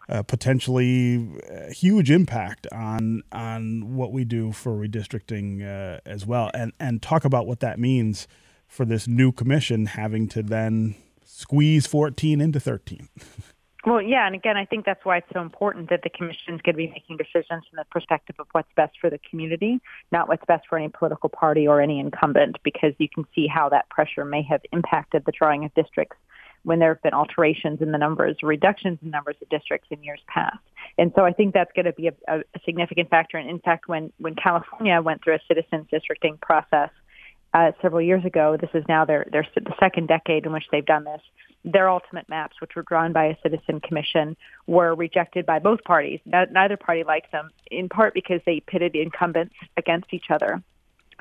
uh, 0.09 0.23
potentially 0.23 1.27
uh, 1.49 1.71
huge 1.71 2.11
impact 2.11 2.67
on 2.71 3.23
on 3.31 3.95
what 3.95 4.11
we 4.11 4.23
do 4.23 4.51
for 4.51 4.73
redistricting 4.73 5.61
uh, 5.63 5.99
as 6.05 6.25
well, 6.25 6.51
and 6.53 6.73
and 6.79 7.01
talk 7.01 7.25
about 7.25 7.47
what 7.47 7.59
that 7.59 7.79
means 7.79 8.27
for 8.67 8.85
this 8.85 9.07
new 9.07 9.31
commission 9.31 9.85
having 9.85 10.27
to 10.27 10.43
then 10.43 10.95
squeeze 11.23 11.85
14 11.85 12.41
into 12.41 12.59
13. 12.59 13.09
Well, 13.85 14.01
yeah, 14.01 14.25
and 14.25 14.33
again, 14.33 14.57
I 14.57 14.65
think 14.65 14.83
that's 14.83 15.05
why 15.05 15.17
it's 15.17 15.27
so 15.31 15.41
important 15.41 15.91
that 15.91 16.01
the 16.01 16.09
commission 16.09 16.55
is 16.55 16.61
going 16.61 16.73
to 16.73 16.77
be 16.77 16.87
making 16.87 17.17
decisions 17.17 17.65
from 17.69 17.77
the 17.77 17.85
perspective 17.91 18.35
of 18.39 18.47
what's 18.51 18.71
best 18.75 18.93
for 18.99 19.11
the 19.11 19.19
community, 19.29 19.79
not 20.11 20.27
what's 20.27 20.43
best 20.47 20.65
for 20.67 20.79
any 20.79 20.89
political 20.89 21.29
party 21.29 21.67
or 21.67 21.79
any 21.79 21.99
incumbent, 21.99 22.57
because 22.63 22.93
you 22.97 23.07
can 23.07 23.25
see 23.35 23.45
how 23.45 23.69
that 23.69 23.87
pressure 23.89 24.25
may 24.25 24.41
have 24.41 24.61
impacted 24.73 25.23
the 25.27 25.31
drawing 25.31 25.65
of 25.65 25.73
districts 25.75 26.17
when 26.65 26.79
there 26.79 26.89
have 26.89 27.01
been 27.03 27.13
alterations 27.13 27.81
in 27.81 27.91
the 27.91 27.97
numbers, 27.97 28.35
reductions 28.41 28.97
in 29.03 29.11
numbers 29.11 29.35
of 29.41 29.47
districts 29.49 29.87
in 29.91 30.03
years 30.03 30.19
past. 30.27 30.57
And 30.97 31.11
so 31.15 31.23
I 31.23 31.31
think 31.31 31.53
that's 31.53 31.71
going 31.73 31.85
to 31.85 31.93
be 31.93 32.07
a, 32.07 32.13
a 32.27 32.59
significant 32.65 33.09
factor. 33.09 33.37
And 33.37 33.49
in 33.49 33.59
fact, 33.59 33.87
when, 33.87 34.11
when 34.17 34.35
California 34.35 34.99
went 35.01 35.23
through 35.23 35.35
a 35.35 35.39
citizens 35.47 35.85
districting 35.91 36.37
process 36.41 36.89
uh, 37.53 37.71
several 37.81 38.01
years 38.01 38.25
ago, 38.25 38.57
this 38.59 38.71
is 38.73 38.83
now 38.89 39.05
their, 39.05 39.27
their 39.31 39.47
the 39.55 39.75
second 39.79 40.07
decade 40.07 40.45
in 40.45 40.51
which 40.51 40.65
they've 40.71 40.85
done 40.85 41.03
this. 41.03 41.21
Their 41.63 41.89
ultimate 41.89 42.27
maps, 42.29 42.57
which 42.59 42.75
were 42.75 42.83
drawn 42.83 43.13
by 43.13 43.25
a 43.25 43.37
citizen 43.41 43.79
commission, 43.79 44.35
were 44.67 44.95
rejected 44.95 45.45
by 45.45 45.59
both 45.59 45.83
parties. 45.83 46.19
Neither 46.25 46.77
party 46.77 47.03
liked 47.03 47.31
them, 47.31 47.49
in 47.71 47.89
part 47.89 48.13
because 48.13 48.41
they 48.45 48.59
pitted 48.59 48.95
incumbents 48.95 49.55
against 49.77 50.13
each 50.13 50.29
other 50.29 50.61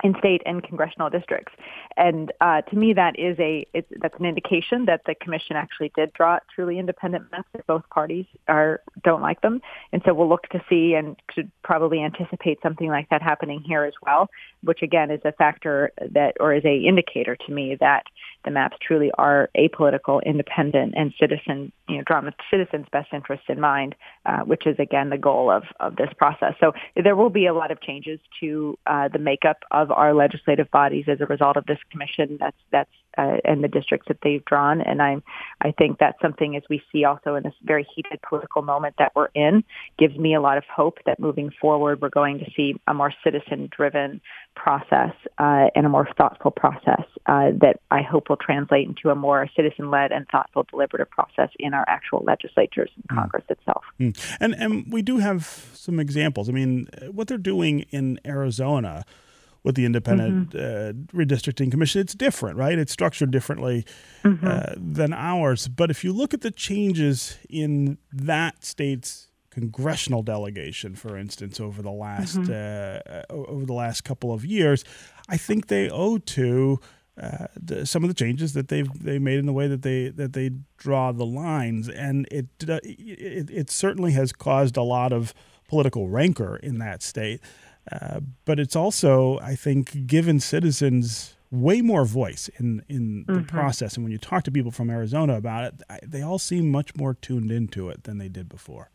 in 0.02 0.14
state 0.18 0.42
and 0.44 0.62
congressional 0.62 1.08
districts. 1.08 1.52
And 1.96 2.32
uh, 2.40 2.62
to 2.62 2.76
me, 2.76 2.92
that 2.94 3.18
is 3.18 3.38
a 3.38 3.66
that's 4.00 4.18
an 4.18 4.26
indication 4.26 4.86
that 4.86 5.02
the 5.06 5.14
commission 5.14 5.56
actually 5.56 5.92
did 5.94 6.12
draw 6.12 6.38
truly 6.54 6.78
independent 6.78 7.30
maps. 7.30 7.48
That 7.52 7.66
both 7.66 7.88
parties 7.90 8.26
are 8.48 8.80
don't 9.04 9.22
like 9.22 9.40
them, 9.42 9.60
and 9.92 10.02
so 10.04 10.12
we'll 10.12 10.28
look 10.28 10.48
to 10.48 10.60
see 10.68 10.94
and 10.94 11.16
should 11.32 11.50
probably 11.62 12.02
anticipate 12.02 12.60
something 12.62 12.88
like 12.88 13.08
that 13.10 13.22
happening 13.22 13.60
here 13.60 13.84
as 13.84 13.94
well. 14.02 14.28
Which 14.62 14.82
again 14.82 15.10
is 15.10 15.20
a 15.24 15.32
factor 15.32 15.92
that 16.10 16.36
or 16.40 16.54
is 16.54 16.64
a 16.64 16.76
indicator 16.76 17.36
to 17.36 17.52
me 17.52 17.76
that 17.80 18.04
the 18.44 18.50
maps 18.50 18.76
truly 18.80 19.10
are 19.16 19.48
apolitical, 19.56 20.22
independent, 20.24 20.94
and 20.96 21.14
citizen 21.18 21.72
you 21.88 21.98
know 21.98 22.02
drawn 22.04 22.24
with 22.24 22.34
citizens' 22.50 22.86
best 22.90 23.12
interests 23.12 23.46
in 23.48 23.60
mind, 23.60 23.94
uh, 24.26 24.40
which 24.40 24.66
is 24.66 24.76
again 24.78 25.10
the 25.10 25.18
goal 25.18 25.50
of 25.50 25.62
of 25.78 25.96
this 25.96 26.10
process. 26.16 26.54
So 26.58 26.72
there 26.96 27.14
will 27.14 27.30
be 27.30 27.46
a 27.46 27.54
lot 27.54 27.70
of 27.70 27.80
changes 27.80 28.18
to 28.40 28.76
uh, 28.86 29.08
the 29.08 29.18
makeup 29.18 29.58
of 29.70 29.83
of 29.84 29.90
our 29.90 30.14
legislative 30.14 30.70
bodies 30.70 31.04
as 31.08 31.20
a 31.20 31.26
result 31.26 31.56
of 31.56 31.66
this 31.66 31.78
commission. 31.90 32.38
That's 32.40 32.56
that's 32.72 32.90
uh, 33.16 33.36
and 33.44 33.62
the 33.62 33.68
districts 33.68 34.08
that 34.08 34.18
they've 34.22 34.44
drawn. 34.44 34.80
And 34.80 35.00
I'm, 35.00 35.22
I 35.60 35.70
think 35.72 35.98
that's 35.98 36.20
something 36.20 36.56
as 36.56 36.62
we 36.68 36.82
see 36.90 37.04
also 37.04 37.34
in 37.36 37.44
this 37.44 37.54
very 37.62 37.86
heated 37.94 38.20
political 38.28 38.62
moment 38.62 38.96
that 38.98 39.12
we're 39.14 39.28
in, 39.34 39.64
gives 39.98 40.16
me 40.16 40.34
a 40.34 40.40
lot 40.40 40.58
of 40.58 40.64
hope 40.64 40.98
that 41.06 41.18
moving 41.20 41.50
forward 41.60 42.00
we're 42.00 42.08
going 42.08 42.38
to 42.40 42.50
see 42.56 42.74
a 42.86 42.94
more 42.94 43.12
citizen-driven 43.22 44.20
process 44.56 45.12
uh, 45.38 45.66
and 45.74 45.86
a 45.86 45.88
more 45.88 46.08
thoughtful 46.16 46.50
process 46.50 47.04
uh, 47.26 47.50
that 47.60 47.80
I 47.90 48.02
hope 48.02 48.28
will 48.28 48.36
translate 48.36 48.88
into 48.88 49.10
a 49.10 49.14
more 49.14 49.48
citizen-led 49.54 50.12
and 50.12 50.26
thoughtful 50.28 50.66
deliberative 50.70 51.10
process 51.10 51.50
in 51.58 51.74
our 51.74 51.84
actual 51.88 52.22
legislatures 52.24 52.90
and 52.96 53.04
mm. 53.08 53.20
Congress 53.20 53.44
itself. 53.48 53.84
Mm. 54.00 54.36
And 54.40 54.54
and 54.54 54.92
we 54.92 55.02
do 55.02 55.18
have 55.18 55.46
some 55.74 56.00
examples. 56.00 56.48
I 56.48 56.52
mean, 56.52 56.88
what 57.10 57.28
they're 57.28 57.38
doing 57.38 57.80
in 57.90 58.20
Arizona 58.24 59.04
with 59.64 59.75
the 59.75 59.85
independent 59.85 60.50
mm-hmm. 60.50 61.18
uh, 61.18 61.18
redistricting 61.18 61.71
commission. 61.71 62.00
It's 62.00 62.14
different, 62.14 62.59
right? 62.59 62.78
It's 62.78 62.92
structured 62.92 63.30
differently 63.30 63.85
mm-hmm. 64.23 64.47
uh, 64.47 64.75
than 64.76 65.12
ours. 65.12 65.68
But 65.68 65.90
if 65.90 66.04
you 66.04 66.12
look 66.12 66.35
at 66.35 66.42
the 66.42 66.50
changes 66.50 67.38
in 67.49 67.99
that 68.12 68.64
state's 68.64 69.28
congressional 69.50 70.23
delegation, 70.23 70.94
for 70.94 71.16
instance, 71.16 71.59
over 71.59 71.80
the 71.80 71.90
last 71.90 72.37
mm-hmm. 72.37 73.33
uh, 73.33 73.35
over 73.35 73.64
the 73.64 73.73
last 73.73 74.04
couple 74.04 74.33
of 74.33 74.44
years, 74.44 74.85
I 75.28 75.38
think 75.38 75.68
they 75.68 75.88
owe 75.88 76.18
to 76.18 76.80
uh, 77.21 77.47
the, 77.61 77.87
some 77.87 78.02
of 78.02 78.09
the 78.09 78.14
changes 78.14 78.52
that 78.52 78.68
they've 78.68 78.88
they 79.02 79.18
made 79.18 79.38
in 79.38 79.47
the 79.47 79.52
way 79.52 79.66
that 79.68 79.83
they 79.83 80.09
that 80.09 80.35
they 80.35 80.50
draw 80.76 81.12
the 81.12 81.25
lines, 81.25 81.88
and 81.88 82.26
it, 82.30 82.47
uh, 82.68 82.80
it 82.83 83.49
it 83.50 83.71
certainly 83.71 84.12
has 84.12 84.33
caused 84.33 84.76
a 84.76 84.83
lot 84.83 85.12
of 85.12 85.33
political 85.68 86.09
rancor 86.09 86.56
in 86.56 86.78
that 86.78 87.02
state. 87.02 87.40
Uh, 87.90 88.20
but 88.44 88.58
it's 88.58 88.76
also, 88.76 89.38
I 89.40 89.54
think, 89.54 90.06
given 90.06 90.40
citizens 90.40 91.36
way 91.50 91.80
more 91.82 92.04
voice 92.04 92.50
in 92.58 92.82
in 92.88 93.24
the 93.26 93.34
mm-hmm. 93.34 93.44
process. 93.44 93.94
And 93.94 94.04
when 94.04 94.12
you 94.12 94.18
talk 94.18 94.42
to 94.44 94.50
people 94.50 94.70
from 94.70 94.90
Arizona 94.90 95.36
about 95.36 95.64
it, 95.64 96.10
they 96.10 96.22
all 96.22 96.38
seem 96.38 96.70
much 96.70 96.96
more 96.96 97.14
tuned 97.14 97.50
into 97.50 97.88
it 97.90 98.04
than 98.04 98.18
they 98.18 98.28
did 98.28 98.48
before. 98.48 98.90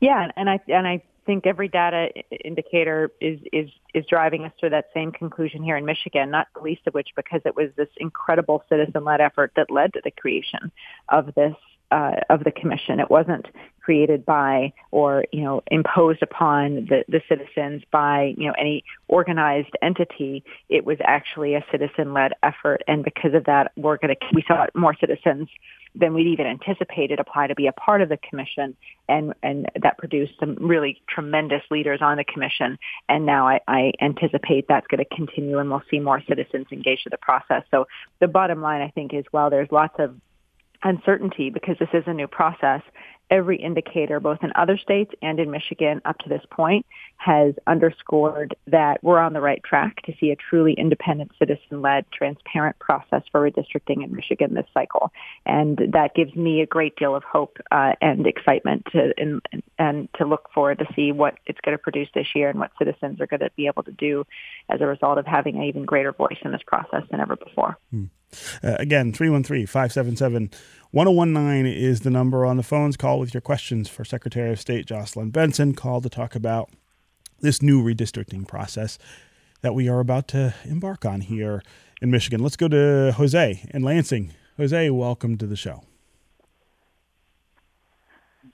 Yeah, 0.00 0.30
and 0.36 0.50
I 0.50 0.60
and 0.68 0.86
I 0.86 1.02
think 1.24 1.46
every 1.46 1.68
data 1.68 2.08
indicator 2.44 3.12
is 3.20 3.38
is 3.52 3.70
is 3.94 4.04
driving 4.06 4.44
us 4.44 4.52
to 4.60 4.70
that 4.70 4.90
same 4.92 5.12
conclusion 5.12 5.62
here 5.62 5.76
in 5.76 5.84
Michigan. 5.84 6.30
Not 6.30 6.48
the 6.54 6.60
least 6.60 6.82
of 6.86 6.94
which 6.94 7.10
because 7.14 7.42
it 7.44 7.54
was 7.54 7.70
this 7.76 7.88
incredible 7.98 8.64
citizen-led 8.68 9.20
effort 9.20 9.52
that 9.56 9.70
led 9.70 9.92
to 9.92 10.00
the 10.02 10.10
creation 10.10 10.72
of 11.08 11.34
this 11.34 11.54
uh, 11.92 12.16
of 12.30 12.42
the 12.42 12.50
commission. 12.50 12.98
It 12.98 13.10
wasn't 13.10 13.46
created 13.82 14.24
by 14.24 14.72
or 14.90 15.24
you 15.32 15.42
know 15.42 15.62
imposed 15.70 16.22
upon 16.22 16.86
the, 16.86 17.04
the 17.08 17.20
citizens 17.28 17.82
by 17.90 18.34
you 18.36 18.46
know 18.46 18.54
any 18.58 18.84
organized 19.08 19.72
entity. 19.82 20.44
It 20.68 20.84
was 20.84 20.98
actually 21.04 21.54
a 21.54 21.64
citizen-led 21.70 22.32
effort, 22.42 22.82
and 22.86 23.04
because 23.04 23.34
of 23.34 23.44
that, 23.44 23.72
we're 23.76 23.98
going 23.98 24.14
to 24.14 24.26
we 24.34 24.44
saw 24.46 24.66
more 24.74 24.94
citizens 24.98 25.48
than 25.94 26.14
we'd 26.14 26.26
even 26.26 26.46
anticipated 26.46 27.20
apply 27.20 27.48
to 27.48 27.54
be 27.54 27.66
a 27.66 27.72
part 27.72 28.00
of 28.00 28.08
the 28.08 28.16
commission, 28.16 28.76
and 29.08 29.34
and 29.42 29.66
that 29.82 29.98
produced 29.98 30.32
some 30.40 30.56
really 30.60 31.00
tremendous 31.08 31.62
leaders 31.70 32.00
on 32.00 32.16
the 32.16 32.24
commission. 32.24 32.78
And 33.08 33.26
now 33.26 33.48
I, 33.48 33.60
I 33.68 33.92
anticipate 34.00 34.66
that's 34.68 34.86
going 34.86 35.04
to 35.04 35.16
continue, 35.16 35.58
and 35.58 35.70
we'll 35.70 35.82
see 35.90 35.98
more 35.98 36.22
citizens 36.28 36.66
engaged 36.72 37.06
in 37.06 37.10
the 37.10 37.18
process. 37.18 37.64
So 37.70 37.86
the 38.20 38.28
bottom 38.28 38.62
line, 38.62 38.80
I 38.80 38.88
think, 38.88 39.12
is 39.12 39.24
while 39.30 39.50
there's 39.50 39.70
lots 39.70 39.94
of 39.98 40.16
uncertainty 40.84 41.50
because 41.50 41.76
this 41.78 41.88
is 41.92 42.04
a 42.06 42.14
new 42.14 42.26
process 42.26 42.82
every 43.30 43.56
indicator, 43.56 44.20
both 44.20 44.38
in 44.42 44.52
other 44.54 44.76
states 44.76 45.12
and 45.22 45.40
in 45.40 45.50
Michigan 45.50 46.02
up 46.04 46.18
to 46.18 46.28
this 46.28 46.42
point, 46.50 46.84
has 47.16 47.54
underscored 47.66 48.54
that 48.66 49.02
we're 49.02 49.18
on 49.18 49.32
the 49.32 49.40
right 49.40 49.62
track 49.64 50.02
to 50.02 50.12
see 50.20 50.30
a 50.30 50.36
truly 50.36 50.74
independent, 50.74 51.30
citizen-led, 51.38 52.04
transparent 52.12 52.78
process 52.78 53.22
for 53.30 53.48
redistricting 53.48 54.04
in 54.04 54.14
Michigan 54.14 54.54
this 54.54 54.66
cycle. 54.74 55.10
And 55.46 55.78
that 55.92 56.14
gives 56.14 56.34
me 56.34 56.60
a 56.60 56.66
great 56.66 56.96
deal 56.96 57.14
of 57.14 57.22
hope 57.24 57.56
uh, 57.70 57.92
and 58.00 58.26
excitement 58.26 58.86
to 58.92 59.12
in, 59.16 59.40
and 59.78 60.08
to 60.18 60.26
look 60.26 60.50
forward 60.52 60.78
to 60.80 60.86
see 60.94 61.12
what 61.12 61.38
it's 61.46 61.60
going 61.60 61.76
to 61.76 61.82
produce 61.82 62.08
this 62.14 62.28
year 62.34 62.50
and 62.50 62.58
what 62.58 62.72
citizens 62.78 63.20
are 63.20 63.26
going 63.26 63.40
to 63.40 63.50
be 63.56 63.66
able 63.66 63.82
to 63.84 63.92
do 63.92 64.24
as 64.68 64.80
a 64.80 64.86
result 64.86 65.18
of 65.18 65.26
having 65.26 65.56
an 65.56 65.62
even 65.62 65.84
greater 65.84 66.12
voice 66.12 66.38
in 66.44 66.52
this 66.52 66.62
process 66.66 67.02
than 67.10 67.20
ever 67.20 67.36
before. 67.36 67.78
Hmm. 67.90 68.04
Uh, 68.62 68.76
again, 68.78 69.12
313 69.12 69.66
577 69.66 70.50
1019 70.92 71.66
is 71.66 72.00
the 72.00 72.10
number 72.10 72.44
on 72.44 72.58
the 72.58 72.62
phones. 72.62 72.98
Call 72.98 73.18
with 73.18 73.32
your 73.32 73.40
questions 73.40 73.88
for 73.88 74.04
Secretary 74.04 74.52
of 74.52 74.60
State 74.60 74.84
Jocelyn 74.84 75.30
Benson. 75.30 75.74
Call 75.74 76.02
to 76.02 76.10
talk 76.10 76.34
about 76.34 76.70
this 77.40 77.62
new 77.62 77.82
redistricting 77.82 78.46
process 78.46 78.98
that 79.62 79.74
we 79.74 79.88
are 79.88 80.00
about 80.00 80.28
to 80.28 80.54
embark 80.64 81.04
on 81.04 81.22
here 81.22 81.62
in 82.02 82.10
Michigan. 82.10 82.42
Let's 82.42 82.56
go 82.56 82.68
to 82.68 83.12
Jose 83.16 83.64
in 83.72 83.82
Lansing. 83.82 84.32
Jose, 84.58 84.90
welcome 84.90 85.38
to 85.38 85.46
the 85.46 85.56
show. 85.56 85.82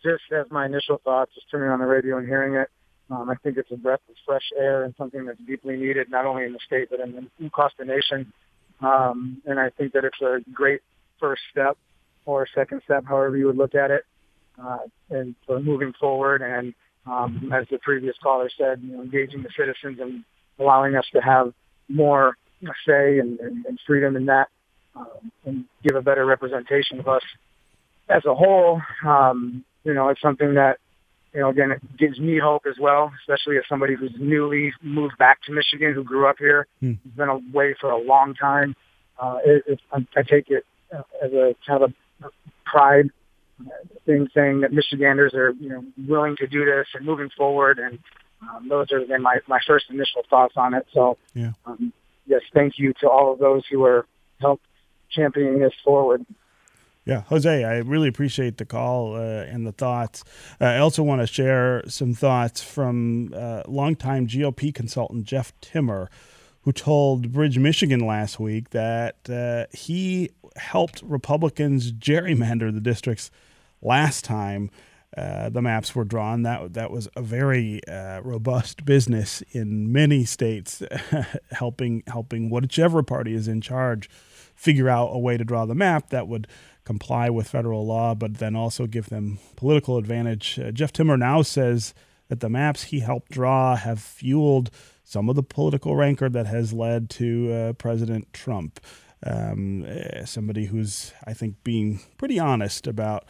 Just 0.03 0.23
as 0.33 0.47
my 0.51 0.67
initial 0.67 1.01
thoughts, 1.03 1.35
just 1.35 1.51
turning 1.51 1.71
on 1.71 1.81
the 1.81 1.87
radio 1.87 2.19
and 2.19 2.27
hearing 2.29 2.55
it, 2.55 2.69
um, 3.11 3.29
I 3.29 3.35
think 3.37 3.57
it's 3.57 3.71
a 3.73 3.77
breath 3.77 4.01
of 4.09 4.15
fresh 4.25 4.51
air 4.57 4.85
and 4.85 4.95
something 4.97 5.25
that's 5.25 5.41
deeply 5.41 5.77
needed, 5.77 6.11
not 6.11 6.25
only 6.25 6.45
in 6.45 6.53
the 6.53 6.61
state 6.65 6.89
but 6.91 7.01
in, 7.01 7.31
the, 7.41 7.47
across 7.47 7.73
the 7.79 7.85
nation. 7.85 8.33
Um, 8.81 9.43
and 9.45 9.59
I 9.59 9.71
think 9.71 9.93
that 9.93 10.05
it's 10.05 10.21
a 10.21 10.39
great 10.53 10.81
first 11.19 11.43
step 11.51 11.77
or 12.27 12.47
second 12.55 12.83
step, 12.85 13.05
however 13.07 13.37
you 13.37 13.47
would 13.47 13.57
look 13.57 13.75
at 13.75 13.91
it, 13.91 14.05
uh, 14.63 14.79
and 15.11 15.35
for 15.47 15.61
moving 15.61 15.93
forward. 15.99 16.43
And 16.43 16.75
um, 17.07 17.53
as 17.53 17.67
the 17.71 17.79
previous 17.79 18.17
caller 18.23 18.51
said, 18.57 18.81
you 18.83 18.93
know, 18.93 19.03
engaging 19.03 19.43
the 19.43 19.51
citizens 19.57 19.99
and 20.01 20.25
allowing 20.59 20.95
us 20.95 21.07
to 21.13 21.21
have 21.21 21.53
more 21.89 22.37
say 22.87 23.19
and, 23.19 23.39
and, 23.41 23.79
freedom 23.87 24.17
in 24.17 24.27
that, 24.27 24.49
um, 24.97 25.33
and 25.47 25.65
give 25.83 25.97
a 25.97 26.03
better 26.03 26.27
representation 26.27 26.99
of 26.99 27.09
us 27.09 27.23
as 28.09 28.25
a 28.27 28.35
whole. 28.35 28.83
Um, 29.07 29.65
you 29.85 29.95
know, 29.95 30.09
it's 30.09 30.21
something 30.21 30.55
that 30.55 30.79
you 31.35 31.41
know, 31.41 31.51
again, 31.51 31.73
it 31.73 31.97
gives 31.97 32.19
me 32.19 32.39
hope 32.39 32.63
as 32.67 32.77
well, 32.81 33.13
especially 33.21 33.59
as 33.59 33.65
somebody 33.69 33.95
who's 33.95 34.13
newly 34.19 34.73
moved 34.83 35.19
back 35.19 35.43
to 35.43 35.53
Michigan, 35.53 35.93
who 35.95 36.03
grew 36.03 36.27
up 36.27 36.37
here, 36.39 36.67
hmm. 36.81 36.95
been 37.17 37.29
away 37.29 37.75
for 37.81 37.91
a 37.91 37.99
long 37.99 38.35
time. 38.35 38.75
Uh, 39.19 39.39
it, 39.45 39.65
it, 39.67 39.81
I, 39.93 40.07
I 40.17 40.23
take 40.23 40.49
it 40.49 40.65
as 40.93 41.33
a 41.33 41.55
kind 41.67 41.83
of 41.83 41.93
a 42.23 42.29
pride 42.65 43.11
thing, 44.07 44.29
saying 44.35 44.61
that 44.61 44.73
Michiganders 44.73 45.35
are, 45.35 45.51
you 45.51 45.69
know, 45.69 45.85
willing 46.09 46.37
to 46.37 46.47
do 46.47 46.65
this 46.65 46.87
and 46.95 47.05
moving 47.05 47.29
forward. 47.37 47.79
And 47.79 47.99
um, 48.43 48.69
those 48.69 48.93
are 48.93 49.07
then 49.07 49.23
my 49.23 49.39
my 49.47 49.61
first 49.67 49.87
initial 49.91 50.23
thoughts 50.31 50.55
on 50.57 50.75
it. 50.75 50.87
So, 50.93 51.19
yeah. 51.35 51.53
um, 51.67 51.93
yes, 52.27 52.43
thank 52.55 52.79
you 52.79 52.95
to 53.01 53.09
all 53.09 53.33
of 53.33 53.39
those 53.39 53.65
who 53.71 53.85
are 53.85 54.07
helped 54.41 54.65
championing 55.11 55.61
this 55.61 55.73
forward. 55.85 56.25
Yeah, 57.09 57.23
Jose, 57.29 57.65
I 57.65 57.79
really 57.79 58.07
appreciate 58.07 58.59
the 58.59 58.67
call 58.67 59.17
uh, 59.17 59.45
and 59.45 59.67
the 59.67 59.73
thoughts. 59.73 60.25
Uh, 60.61 60.67
I 60.67 60.79
also 60.79 61.03
want 61.03 61.23
to 61.23 61.27
share 61.27 61.83
some 61.89 62.13
thoughts 62.13 62.63
from 62.63 63.33
uh, 63.35 63.63
longtime 63.67 64.27
GOP 64.27 64.75
consultant 64.75 65.25
Jeff 65.25 65.59
Timmer, 65.63 66.11
who 66.63 66.73
told 66.73 67.33
Bridge, 67.33 67.59
Michigan 67.59 68.01
last 68.01 68.39
week 68.39 68.71
that 68.71 69.17
uh, 69.31 69.75
he 69.75 70.29
helped 70.57 71.01
Republicans 71.03 71.93
gerrymander 71.93 72.75
the 72.75 72.81
districts 72.81 73.31
last 73.81 74.23
time. 74.23 74.71
Uh, 75.17 75.49
the 75.49 75.63
maps 75.63 75.95
were 75.95 76.05
drawn. 76.05 76.43
That 76.43 76.75
that 76.75 76.91
was 76.91 77.09
a 77.17 77.23
very 77.23 77.81
uh, 77.89 78.21
robust 78.21 78.85
business 78.85 79.43
in 79.53 79.91
many 79.91 80.27
states, 80.27 80.83
helping 81.53 82.03
helping 82.07 82.51
whichever 82.51 83.03
party 83.03 83.33
is 83.33 83.49
in 83.49 83.63
charge 83.63 84.11
figure 84.59 84.89
out 84.89 85.07
a 85.13 85.19
way 85.19 85.37
to 85.37 85.45
draw 85.45 85.65
the 85.65 85.75
map 85.75 86.11
that 86.11 86.27
would 86.27 86.49
comply 86.89 87.29
with 87.29 87.47
federal 87.47 87.85
law, 87.85 88.15
but 88.15 88.39
then 88.39 88.57
also 88.57 88.87
give 88.87 89.11
them 89.11 89.39
political 89.57 89.99
advantage. 89.99 90.59
Uh, 90.59 90.71
Jeff 90.71 90.91
Timmer 90.91 91.19
now 91.19 91.43
says 91.43 91.93
that 92.29 92.41
the 92.41 92.49
maps 92.49 92.85
he 92.85 93.01
helped 93.01 93.31
draw 93.31 93.77
have 93.77 94.01
fueled 94.01 94.71
some 95.05 95.29
of 95.29 95.37
the 95.37 95.43
political 95.43 95.95
rancor 95.97 96.31
that 96.31 96.47
has 96.47 96.73
led 96.73 97.11
to 97.11 97.53
uh, 97.53 97.73
President 97.75 98.33
Trump. 98.33 98.81
Um, 99.23 99.85
uh, 99.85 100.25
somebody 100.25 100.65
who's, 100.65 101.13
I 101.27 101.35
think, 101.35 101.63
being 101.63 102.01
pretty 102.17 102.39
honest 102.39 102.87
about 102.87 103.27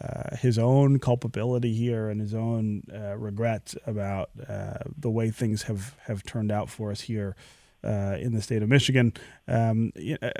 uh, 0.00 0.34
his 0.36 0.58
own 0.58 0.98
culpability 0.98 1.74
here 1.74 2.08
and 2.08 2.18
his 2.18 2.32
own 2.32 2.82
uh, 2.90 3.18
regrets 3.18 3.76
about 3.86 4.30
uh, 4.48 4.78
the 4.96 5.10
way 5.10 5.30
things 5.30 5.64
have, 5.64 5.96
have 6.06 6.22
turned 6.22 6.50
out 6.50 6.70
for 6.70 6.90
us 6.90 7.02
here 7.02 7.36
uh, 7.84 8.16
in 8.20 8.32
the 8.32 8.42
state 8.42 8.62
of 8.62 8.68
Michigan. 8.68 9.12
Um, 9.48 9.92
uh, 10.22 10.30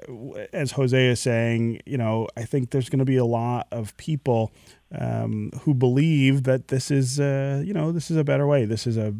as 0.52 0.72
Jose 0.72 1.06
is 1.06 1.20
saying, 1.20 1.80
you 1.86 1.98
know, 1.98 2.28
I 2.36 2.44
think 2.44 2.70
there's 2.70 2.88
going 2.88 3.00
to 3.00 3.04
be 3.04 3.16
a 3.16 3.24
lot 3.24 3.66
of 3.70 3.96
people 3.96 4.52
um, 4.98 5.50
who 5.62 5.74
believe 5.74 6.44
that 6.44 6.68
this 6.68 6.90
is, 6.90 7.18
uh, 7.18 7.62
you 7.64 7.72
know, 7.72 7.92
this 7.92 8.10
is 8.10 8.16
a 8.16 8.24
better 8.24 8.46
way. 8.46 8.64
This 8.64 8.86
is 8.86 8.96
a, 8.96 9.14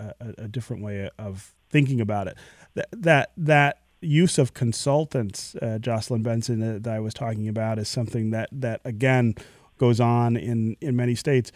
a, 0.00 0.34
a 0.38 0.48
different 0.48 0.82
way 0.82 1.10
of 1.18 1.54
thinking 1.70 2.00
about 2.00 2.28
it. 2.28 2.36
That 2.74 2.88
that, 2.92 3.32
that 3.36 3.78
use 4.00 4.38
of 4.38 4.54
consultants, 4.54 5.56
uh, 5.56 5.78
Jocelyn 5.78 6.22
Benson, 6.22 6.62
uh, 6.62 6.78
that 6.80 6.94
I 6.94 7.00
was 7.00 7.14
talking 7.14 7.48
about, 7.48 7.78
is 7.78 7.88
something 7.88 8.30
that 8.30 8.48
that 8.52 8.80
again 8.84 9.34
goes 9.76 10.00
on 10.00 10.36
in 10.36 10.76
in 10.80 10.96
many 10.96 11.14
states 11.14 11.52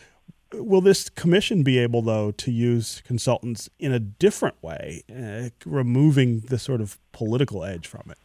will 0.54 0.80
this 0.80 1.08
commission 1.08 1.62
be 1.62 1.78
able, 1.78 2.02
though, 2.02 2.30
to 2.32 2.50
use 2.50 3.02
consultants 3.06 3.68
in 3.78 3.92
a 3.92 3.98
different 3.98 4.62
way, 4.62 5.02
uh, 5.14 5.50
removing 5.64 6.40
the 6.40 6.58
sort 6.58 6.80
of 6.80 6.98
political 7.12 7.64
edge 7.64 7.86
from 7.86 8.10
it? 8.10 8.18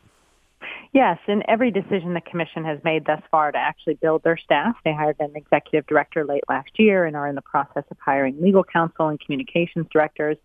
Yes, 0.93 1.19
and 1.27 1.43
every 1.47 1.69
decision 1.69 2.13
the 2.13 2.21
commission 2.21 2.63
has 2.63 2.79
made 2.83 3.05
thus 3.05 3.21
far 3.29 3.51
to 3.51 3.57
actually 3.57 3.95
build 3.95 4.23
their 4.23 4.37
staff. 4.37 4.75
They 4.83 4.93
hired 4.93 5.17
an 5.19 5.33
executive 5.35 5.85
director 5.85 6.25
late 6.25 6.43
last 6.49 6.71
year 6.79 7.05
and 7.05 7.15
are 7.15 7.27
in 7.27 7.35
the 7.35 7.41
process 7.41 7.83
of 7.91 7.97
hiring 8.03 8.41
legal 8.41 8.63
counsel 8.63 9.07
and 9.07 9.19
communications 9.19 9.85
directors. 9.91 10.37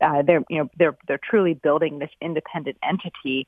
Uh, 0.00 0.22
they're 0.22 0.44
you 0.48 0.58
know 0.58 0.70
they're 0.78 0.96
they're 1.06 1.20
truly 1.22 1.54
building 1.54 1.98
this 1.98 2.10
independent 2.22 2.76
entity 2.82 3.46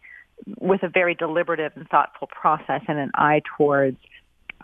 with 0.59 0.83
a 0.83 0.89
very 0.89 1.15
deliberative 1.15 1.73
and 1.77 1.89
thoughtful 1.89 2.29
process 2.29 2.83
and 2.89 2.99
an 2.99 3.11
eye 3.15 3.43
towards 3.57 3.99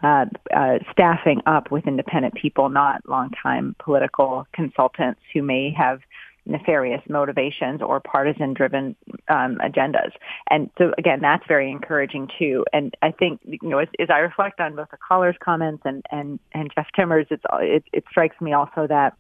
uh, 0.03 0.27
uh, 0.55 0.79
staffing 0.93 1.41
up 1.47 1.71
with 1.71 1.87
independent 1.87 2.35
people, 2.35 2.69
not 2.69 3.09
longtime 3.09 3.75
political 3.79 4.47
consultants 4.53 5.21
who 5.33 5.43
may 5.43 5.71
have 5.71 6.01
nefarious 6.47 7.03
motivations 7.09 7.83
or 7.83 8.01
partisan 8.01 8.55
driven 8.55 8.95
um, 9.29 9.59
agendas. 9.59 10.13
And 10.49 10.71
so 10.79 10.93
again, 10.97 11.21
that's 11.21 11.45
very 11.49 11.71
encouraging 11.71 12.29
too. 12.39 12.65
And 12.73 12.95
I 13.03 13.11
think, 13.11 13.41
you 13.45 13.59
know, 13.63 13.79
as, 13.79 13.89
as 13.99 14.09
I 14.11 14.19
reflect 14.19 14.61
on 14.61 14.77
both 14.77 14.91
the 14.91 14.97
caller's 14.97 15.37
comments 15.41 15.83
and, 15.85 16.05
and, 16.11 16.39
and 16.53 16.71
Jeff 16.75 16.87
Timmer's, 16.97 17.27
it's, 17.31 17.43
it, 17.55 17.85
it 17.93 18.05
strikes 18.11 18.41
me 18.41 18.53
also 18.53 18.87
that 18.87 19.17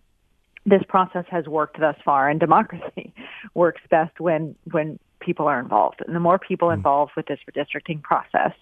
this 0.64 0.82
process 0.88 1.24
has 1.28 1.46
worked 1.46 1.78
thus 1.78 1.96
far 2.04 2.28
and 2.28 2.40
democracy 2.40 3.12
works 3.54 3.82
best 3.90 4.18
when, 4.20 4.54
when 4.70 4.98
people 5.26 5.48
are 5.48 5.60
involved. 5.60 6.00
And 6.06 6.14
the 6.14 6.20
more 6.20 6.38
people 6.38 6.68
hmm. 6.68 6.74
involved 6.74 7.12
with 7.16 7.26
this 7.26 7.40
redistricting 7.50 8.02
process, 8.02 8.52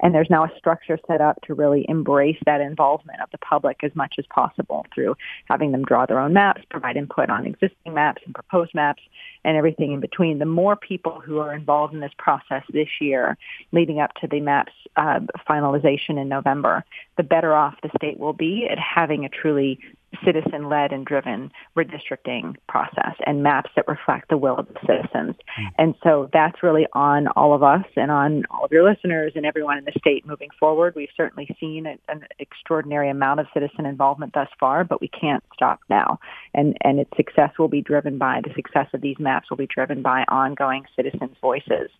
and 0.00 0.14
there's 0.14 0.30
now 0.30 0.44
a 0.44 0.50
structure 0.56 0.98
set 1.06 1.20
up 1.20 1.40
to 1.42 1.54
really 1.54 1.84
embrace 1.88 2.38
that 2.46 2.60
involvement 2.60 3.20
of 3.20 3.30
the 3.32 3.38
public 3.38 3.82
as 3.82 3.94
much 3.94 4.14
as 4.18 4.26
possible 4.26 4.86
through 4.94 5.16
having 5.46 5.72
them 5.72 5.84
draw 5.84 6.06
their 6.06 6.20
own 6.20 6.32
maps, 6.32 6.62
provide 6.70 6.96
input 6.96 7.30
on 7.30 7.46
existing 7.46 7.94
maps 7.94 8.22
and 8.24 8.34
proposed 8.34 8.74
maps, 8.74 9.02
and 9.44 9.56
everything 9.56 9.92
in 9.92 10.00
between. 10.00 10.38
The 10.38 10.44
more 10.44 10.76
people 10.76 11.20
who 11.20 11.38
are 11.38 11.54
involved 11.54 11.94
in 11.94 12.00
this 12.00 12.12
process 12.18 12.62
this 12.72 12.88
year, 13.00 13.36
leading 13.72 14.00
up 14.00 14.12
to 14.20 14.26
the 14.26 14.40
maps 14.40 14.72
uh, 14.96 15.20
finalization 15.48 16.20
in 16.20 16.28
November, 16.28 16.84
the 17.16 17.22
better 17.22 17.54
off 17.54 17.74
the 17.82 17.90
state 17.96 18.18
will 18.18 18.32
be 18.32 18.68
at 18.70 18.78
having 18.78 19.24
a 19.24 19.28
truly 19.28 19.78
citizen-led 20.24 20.92
and 20.92 21.06
driven 21.06 21.50
redistricting 21.76 22.56
process 22.68 23.14
and 23.26 23.42
maps 23.42 23.70
that 23.76 23.86
reflect 23.86 24.28
the 24.28 24.36
will 24.36 24.56
of 24.56 24.66
the 24.68 24.80
citizens. 24.80 25.36
Mm. 25.58 25.66
And 25.78 25.94
so 26.02 26.28
that's 26.32 26.62
really 26.62 26.86
on 26.92 27.28
all 27.28 27.54
of 27.54 27.62
us 27.62 27.84
and 27.96 28.10
on 28.10 28.44
all 28.50 28.64
of 28.64 28.72
your 28.72 28.88
listeners 28.88 29.32
and 29.34 29.46
everyone 29.46 29.78
in 29.78 29.84
the 29.84 29.92
state 29.98 30.26
moving 30.26 30.48
forward. 30.58 30.94
We've 30.96 31.08
certainly 31.16 31.48
seen 31.60 31.86
an 31.86 32.24
extraordinary 32.38 33.10
amount 33.10 33.40
of 33.40 33.46
citizen 33.54 33.86
involvement 33.86 34.34
thus 34.34 34.48
far, 34.58 34.84
but 34.84 35.00
we 35.00 35.08
can't 35.08 35.44
stop 35.54 35.80
now. 35.88 36.18
And 36.54 36.76
and 36.82 36.98
its 36.98 37.10
success 37.16 37.50
will 37.58 37.68
be 37.68 37.80
driven 37.80 38.18
by 38.18 38.40
the 38.42 38.52
success 38.54 38.88
of 38.92 39.00
these 39.00 39.18
maps 39.18 39.50
will 39.50 39.56
be 39.56 39.66
driven 39.66 40.02
by 40.02 40.24
ongoing 40.28 40.84
citizens' 40.96 41.36
voices 41.40 41.90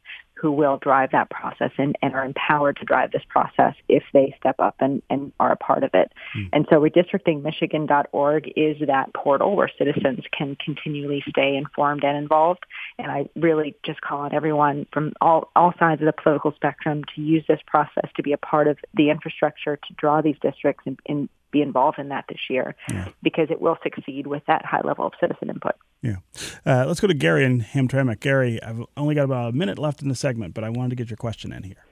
who 0.40 0.50
will 0.50 0.78
drive 0.78 1.10
that 1.12 1.28
process 1.30 1.70
and, 1.76 1.96
and 2.00 2.14
are 2.14 2.24
empowered 2.24 2.76
to 2.76 2.84
drive 2.84 3.12
this 3.12 3.22
process 3.28 3.74
if 3.88 4.02
they 4.12 4.34
step 4.38 4.56
up 4.58 4.76
and, 4.80 5.02
and 5.10 5.32
are 5.38 5.52
a 5.52 5.56
part 5.56 5.84
of 5.84 5.90
it. 5.92 6.12
Mm. 6.36 6.48
And 6.52 6.66
so 6.70 6.76
redistrictingmichigan.org 6.80 8.52
is 8.56 8.76
that 8.86 9.12
portal 9.12 9.54
where 9.54 9.70
citizens 9.78 10.20
can 10.36 10.56
continually 10.64 11.22
stay 11.28 11.56
informed 11.56 12.04
and 12.04 12.16
involved. 12.16 12.64
And 12.98 13.10
I 13.10 13.28
really 13.36 13.76
just 13.84 14.00
call 14.00 14.20
on 14.20 14.34
everyone 14.34 14.86
from 14.92 15.12
all, 15.20 15.50
all 15.54 15.74
sides 15.78 16.00
of 16.00 16.06
the 16.06 16.22
political 16.22 16.52
spectrum 16.54 17.02
to 17.14 17.20
use 17.20 17.44
this 17.46 17.60
process 17.66 18.10
to 18.16 18.22
be 18.22 18.32
a 18.32 18.38
part 18.38 18.66
of 18.66 18.78
the 18.94 19.10
infrastructure 19.10 19.76
to 19.76 19.94
draw 19.98 20.22
these 20.22 20.36
districts 20.40 20.84
and, 20.86 20.98
and 21.06 21.28
be 21.50 21.60
involved 21.60 21.98
in 21.98 22.08
that 22.08 22.24
this 22.28 22.38
year 22.48 22.74
yeah. 22.90 23.08
because 23.22 23.48
it 23.50 23.60
will 23.60 23.76
succeed 23.82 24.26
with 24.26 24.42
that 24.46 24.64
high 24.64 24.80
level 24.82 25.06
of 25.06 25.12
citizen 25.20 25.50
input. 25.50 25.74
Yeah. 26.02 26.16
Uh, 26.64 26.86
let's 26.86 27.00
go 27.00 27.06
to 27.06 27.14
Gary 27.14 27.44
in 27.44 27.60
Hamtramck. 27.60 28.20
Gary, 28.20 28.62
I've 28.62 28.84
only 28.96 29.14
got 29.14 29.24
about 29.24 29.50
a 29.50 29.56
minute 29.56 29.78
left 29.78 30.02
in 30.02 30.08
the 30.08 30.14
segment, 30.14 30.54
but 30.54 30.64
I 30.64 30.70
wanted 30.70 30.90
to 30.90 30.96
get 30.96 31.10
your 31.10 31.18
question 31.18 31.52
in 31.52 31.62
here. 31.62 31.84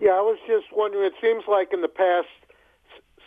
Yeah, 0.00 0.12
I 0.12 0.20
was 0.20 0.38
just 0.46 0.66
wondering. 0.72 1.04
It 1.04 1.12
seems 1.20 1.44
like 1.48 1.72
in 1.72 1.80
the 1.80 1.88
past, 1.88 2.26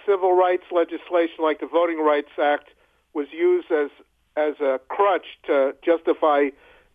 civil 0.05 0.33
rights 0.33 0.65
legislation 0.71 1.37
like 1.41 1.59
the 1.59 1.67
Voting 1.67 1.99
Rights 1.99 2.31
Act 2.41 2.69
was 3.13 3.27
used 3.31 3.71
as 3.71 3.89
as 4.37 4.59
a 4.59 4.79
crutch 4.89 5.25
to 5.45 5.73
justify 5.83 6.49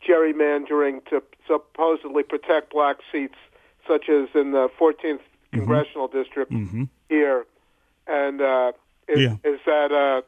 gerrymandering 0.06 1.04
to 1.06 1.22
supposedly 1.46 2.22
protect 2.22 2.72
black 2.72 2.98
seats, 3.10 3.36
such 3.88 4.08
as 4.08 4.28
in 4.34 4.52
the 4.52 4.68
14th 4.78 4.94
mm-hmm. 5.02 5.58
congressional 5.58 6.08
district 6.08 6.52
mm-hmm. 6.52 6.84
here. 7.08 7.46
And 8.06 8.40
uh, 8.40 8.72
is, 9.08 9.20
yeah. 9.20 9.36
is 9.44 9.60
that 9.66 9.92
uh, 9.92 10.22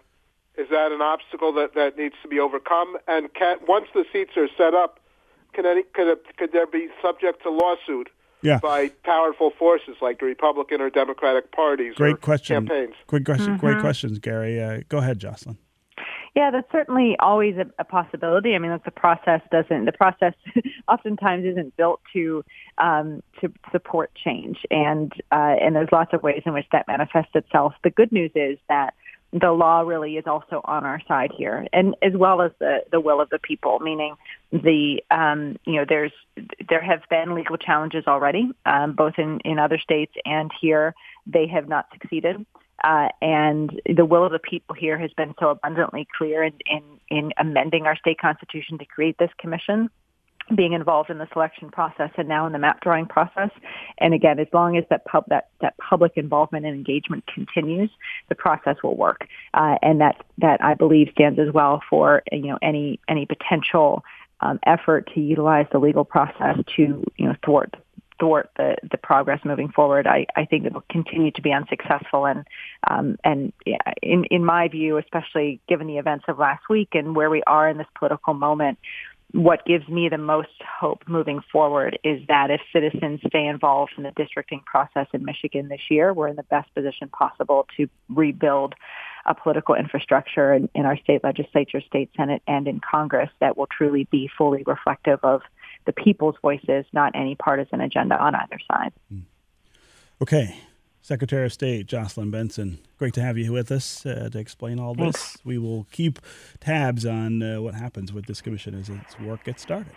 is 0.57 0.69
that 0.71 0.93
an 0.93 1.01
obstacle 1.01 1.53
that, 1.55 1.75
that 1.75 1.97
needs 1.97 2.15
to 2.23 2.29
be 2.29 2.39
overcome? 2.39 2.97
And 3.09 3.33
can, 3.35 3.57
once 3.67 3.87
the 3.95 4.05
seats 4.13 4.33
are 4.37 4.49
set 4.57 4.75
up, 4.75 5.01
can 5.53 5.67
any 5.67 5.83
could 5.83 6.09
it, 6.09 6.37
could 6.37 6.53
there 6.53 6.67
be 6.67 6.89
subject 7.01 7.43
to 7.43 7.51
lawsuit 7.51 8.09
yeah. 8.43 8.59
by 8.59 8.89
powerful 9.05 9.51
forces 9.59 9.97
like 10.01 10.21
the 10.21 10.27
Republican 10.27 10.81
or 10.81 10.91
Democratic 10.91 11.53
parties? 11.53 11.95
Great 11.95 12.21
question. 12.21 12.67
Campaigns. 12.67 12.95
Great 13.07 13.25
question. 13.25 13.49
Mm-hmm. 13.49 13.67
Great 13.67 13.81
questions, 13.81 14.19
Gary. 14.19 14.63
Uh, 14.63 14.81
go 14.89 14.99
ahead, 14.99 15.19
Jocelyn. 15.19 15.59
Yeah, 16.35 16.51
that's 16.51 16.71
certainly 16.73 17.17
always 17.19 17.57
a, 17.57 17.67
a 17.79 17.85
possibility. 17.85 18.55
I 18.55 18.59
mean, 18.59 18.71
that's 18.71 18.85
the 18.87 18.91
process 18.91 19.43
doesn't 19.51 19.85
the 19.85 19.93
process 19.93 20.33
oftentimes 20.89 21.45
isn't 21.45 21.77
built 21.77 22.01
to 22.15 22.43
um, 22.79 23.23
to 23.41 23.53
support 23.71 24.11
change, 24.15 24.59
and 24.71 25.13
uh, 25.31 25.57
and 25.61 25.77
there's 25.77 25.93
lots 25.93 26.15
of 26.15 26.23
ways 26.23 26.43
in 26.47 26.55
which 26.55 26.67
that 26.73 26.89
manifests 26.89 27.33
itself. 27.35 27.75
The 27.85 27.91
good 27.91 28.13
news 28.13 28.31
is 28.35 28.59
that 28.71 28.95
the 29.33 29.53
law 29.53 29.81
really 29.81 30.17
is 30.17 30.27
also 30.27 30.63
on 30.65 30.85
our 30.85 31.03
side 31.07 31.33
here, 31.37 31.67
and 31.71 31.97
as 32.01 32.15
well 32.15 32.41
as 32.41 32.53
the 32.59 32.85
the 32.91 33.01
will 33.01 33.21
of 33.21 33.29
the 33.29 33.39
people. 33.39 33.79
Meaning, 33.81 34.15
the 34.53 35.03
um, 35.11 35.59
you 35.67 35.75
know 35.75 35.85
there's 35.87 36.13
there 36.71 36.83
have 36.83 37.03
been 37.11 37.35
legal 37.35 37.59
challenges 37.59 38.05
already, 38.07 38.51
um, 38.65 38.95
both 38.95 39.15
in 39.19 39.41
in 39.41 39.59
other 39.59 39.79
states 39.79 40.15
and 40.25 40.51
here. 40.63 40.95
They 41.27 41.47
have 41.49 41.69
not 41.69 41.89
succeeded, 41.93 42.47
uh, 42.85 43.09
and 43.21 43.81
the 43.87 44.05
will 44.05 44.25
of 44.25 44.33
the 44.33 44.39
people 44.39 44.75
here 44.75 44.99
has 44.99 45.11
been 45.17 45.35
so 45.39 45.51
abundantly 45.51 46.07
clear 46.17 46.43
in 46.43 46.55
in, 46.67 46.83
in 47.09 47.33
amending 47.39 47.87
our 47.87 47.97
state 47.97 48.19
constitution 48.19 48.79
to 48.79 48.85
create 48.85 49.17
this 49.19 49.31
commission 49.39 49.89
being 50.55 50.73
involved 50.73 51.11
in 51.11 51.19
the 51.19 51.29
selection 51.33 51.71
process 51.71 52.11
and 52.17 52.29
now 52.29 52.47
in 52.47 52.53
the 52.53 52.59
map 52.59 52.81
drawing 52.81 53.07
process. 53.07 53.51
And 53.99 54.15
again, 54.15 54.39
as 54.39 54.49
long 54.53 54.77
as 54.77 54.85
that 54.91 55.05
pub, 55.05 55.25
that, 55.29 55.49
that 55.61 55.75
public 55.79 56.13
involvement 56.17 56.67
and 56.67 56.75
engagement 56.75 57.25
continues, 57.33 57.91
the 58.29 58.35
process 58.35 58.77
will 58.83 58.97
work. 58.97 59.29
Uh, 59.55 59.77
and 59.83 60.01
that, 60.01 60.17
that 60.39 60.63
I 60.63 60.75
believe 60.75 61.09
stands 61.13 61.39
as 61.39 61.53
well 61.53 61.81
for, 61.89 62.23
you 62.31 62.49
know, 62.49 62.59
any, 62.61 63.01
any 63.09 63.27
potential 63.27 64.05
um, 64.41 64.59
effort 64.67 65.09
to 65.15 65.21
utilize 65.21 65.67
the 65.73 65.79
legal 65.79 66.05
process 66.05 66.59
to, 66.77 67.05
you 67.17 67.27
know, 67.27 67.35
thwart 67.45 67.75
thwart 68.23 68.51
the, 68.57 68.77
the 68.89 68.99
progress 68.99 69.41
moving 69.45 69.69
forward, 69.69 70.07
I, 70.07 70.27
I 70.37 70.45
think 70.45 70.65
it 70.65 70.73
will 70.73 70.85
continue 70.89 71.33
to 71.33 71.43
be 71.43 71.53
unsuccessful. 71.53 72.25
And 72.25 72.47
um, 72.89 73.17
and 73.25 73.53
in 74.01 74.25
in 74.27 74.45
my 74.45 74.69
view, 74.69 74.97
especially 74.99 75.61
given 75.69 75.89
the 75.89 75.99
events 75.99 76.27
of 76.29 76.39
last 76.39 76.63
week 76.71 76.91
and 76.93 77.17
where 77.17 77.31
we 77.31 77.43
are 77.49 77.69
in 77.69 77.79
this 77.79 77.89
political 77.99 78.33
moment, 78.35 78.79
what 79.33 79.65
gives 79.65 79.89
me 79.89 80.09
the 80.09 80.19
most 80.19 80.63
hope 80.81 81.03
moving 81.09 81.41
forward 81.51 81.99
is 82.05 82.21
that 82.29 82.51
if 82.51 82.61
citizens 82.73 83.21
stay 83.27 83.47
involved 83.47 83.93
in 83.97 84.05
the 84.05 84.13
districting 84.13 84.61
process 84.61 85.09
in 85.13 85.25
Michigan 85.25 85.69
this 85.69 85.81
year, 85.91 86.13
we're 86.13 86.29
in 86.29 86.37
the 86.37 86.45
best 86.45 86.73
position 86.75 87.09
possible 87.09 87.67
to 87.77 87.89
rebuild 88.09 88.75
a 89.27 89.35
political 89.35 89.75
infrastructure 89.75 90.53
in, 90.53 90.69
in 90.75 90.85
our 90.85 90.99
state 90.99 91.25
legislature, 91.25 91.81
state 91.81 92.11
senate, 92.17 92.43
and 92.47 92.69
in 92.69 92.81
Congress 92.81 93.31
that 93.41 93.57
will 93.57 93.69
truly 93.69 94.07
be 94.11 94.31
fully 94.39 94.63
reflective 94.67 95.19
of 95.25 95.41
the 95.87 95.93
people's 95.93 96.37
voices, 96.43 96.85
not 96.93 97.13
any 97.15 97.35
partisan 97.35 97.81
agenda 97.81 98.17
on 98.17 98.35
either 98.35 98.59
side. 98.71 98.93
Okay. 100.21 100.57
Secretary 101.05 101.45
of 101.45 101.53
State 101.53 101.87
Jocelyn 101.87 102.31
Benson, 102.31 102.79
great 102.97 103.13
to 103.15 103.21
have 103.21 103.37
you 103.37 103.53
with 103.53 103.73
us 103.73 104.07
uh, 104.07 104.29
to 104.31 104.39
explain 104.39 104.79
all 104.79 104.95
this. 104.95 105.37
We 105.45 105.59
will 105.59 105.89
keep 105.91 106.21
tabs 106.61 107.05
on 107.05 107.43
uh, 107.43 107.61
what 107.61 107.75
happens 107.75 108.13
with 108.13 108.27
this 108.27 108.41
commission 108.41 108.79
as 108.79 108.89
its 108.89 109.19
work 109.19 109.43
gets 109.43 109.63
started. 109.63 109.93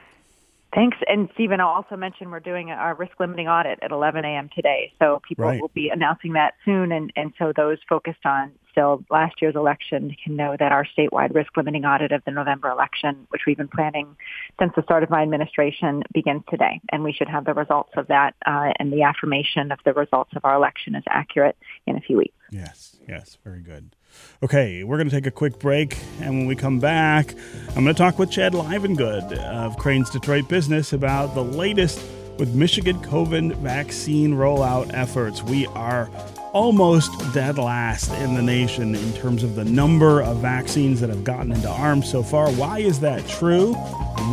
Thanks. 0.75 0.97
And 1.07 1.29
Stephen, 1.33 1.61
I'll 1.61 1.69
also 1.69 1.95
mention 1.95 2.29
we're 2.29 2.41
doing 2.41 2.69
our 2.69 2.95
risk 2.95 3.13
limiting 3.17 3.47
audit 3.47 3.79
at 3.81 3.91
11 3.91 4.25
a.m. 4.25 4.49
today. 4.53 4.91
So 4.99 5.21
people 5.25 5.45
right. 5.45 5.61
will 5.61 5.71
be 5.73 5.87
announcing 5.89 6.33
that 6.33 6.55
soon. 6.65 6.91
And, 6.91 7.13
and 7.15 7.33
so 7.39 7.53
those 7.55 7.77
focused 7.87 8.25
on 8.25 8.51
still 8.71 9.01
last 9.09 9.41
year's 9.41 9.55
election 9.55 10.13
can 10.21 10.35
know 10.35 10.57
that 10.59 10.73
our 10.73 10.85
statewide 10.85 11.33
risk 11.33 11.55
limiting 11.55 11.85
audit 11.85 12.11
of 12.11 12.21
the 12.25 12.31
November 12.31 12.69
election, 12.69 13.25
which 13.29 13.43
we've 13.47 13.55
been 13.55 13.69
planning 13.69 14.17
since 14.59 14.73
the 14.75 14.83
start 14.83 15.01
of 15.01 15.09
my 15.09 15.21
administration, 15.21 16.03
begins 16.13 16.43
today. 16.49 16.81
And 16.91 17.05
we 17.05 17.13
should 17.13 17.29
have 17.29 17.45
the 17.45 17.53
results 17.53 17.91
of 17.95 18.07
that 18.07 18.35
uh, 18.45 18.73
and 18.77 18.91
the 18.91 19.03
affirmation 19.03 19.71
of 19.71 19.79
the 19.85 19.93
results 19.93 20.31
of 20.35 20.43
our 20.43 20.55
election 20.55 20.93
is 20.95 21.03
accurate 21.07 21.55
in 21.87 21.95
a 21.95 22.01
few 22.01 22.17
weeks. 22.17 22.35
Yes, 22.51 22.97
yes, 23.07 23.37
very 23.45 23.61
good. 23.61 23.95
Okay, 24.43 24.83
we're 24.83 24.97
going 24.97 25.09
to 25.09 25.15
take 25.15 25.25
a 25.25 25.31
quick 25.31 25.59
break, 25.59 25.97
and 26.19 26.37
when 26.37 26.45
we 26.45 26.55
come 26.55 26.79
back, 26.79 27.33
I'm 27.69 27.83
going 27.83 27.87
to 27.87 27.93
talk 27.93 28.19
with 28.19 28.29
Chad 28.29 28.53
Livengood 28.53 29.37
of 29.37 29.77
Crain's 29.77 30.09
Detroit 30.09 30.49
Business 30.49 30.93
about 30.93 31.35
the 31.35 31.43
latest 31.43 31.99
with 32.37 32.53
Michigan 32.53 33.01
COVID 33.01 33.55
vaccine 33.57 34.33
rollout 34.33 34.93
efforts. 34.93 35.41
We 35.41 35.67
are 35.67 36.09
almost 36.51 37.11
dead 37.33 37.57
last 37.57 38.11
in 38.13 38.33
the 38.33 38.41
nation 38.41 38.95
in 38.95 39.13
terms 39.13 39.43
of 39.43 39.55
the 39.55 39.65
number 39.65 40.21
of 40.21 40.37
vaccines 40.37 41.01
that 41.01 41.09
have 41.09 41.23
gotten 41.23 41.51
into 41.51 41.69
arms 41.69 42.09
so 42.09 42.23
far. 42.23 42.51
Why 42.51 42.79
is 42.79 42.99
that 43.01 43.27
true? 43.27 43.73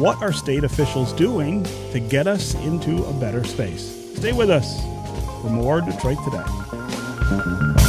What 0.01 0.23
are 0.23 0.33
state 0.33 0.64
officials 0.64 1.12
doing 1.12 1.64
to 1.92 2.01
get 2.01 2.27
us 2.27 2.55
into 2.57 3.05
a 3.05 3.12
better 3.14 3.45
space? 3.45 4.16
Stay 4.16 4.33
with 4.33 4.51
us 4.51 4.81
for 5.42 5.51
more 5.51 5.81
Detroit 5.81 6.18
Today. 6.25 7.82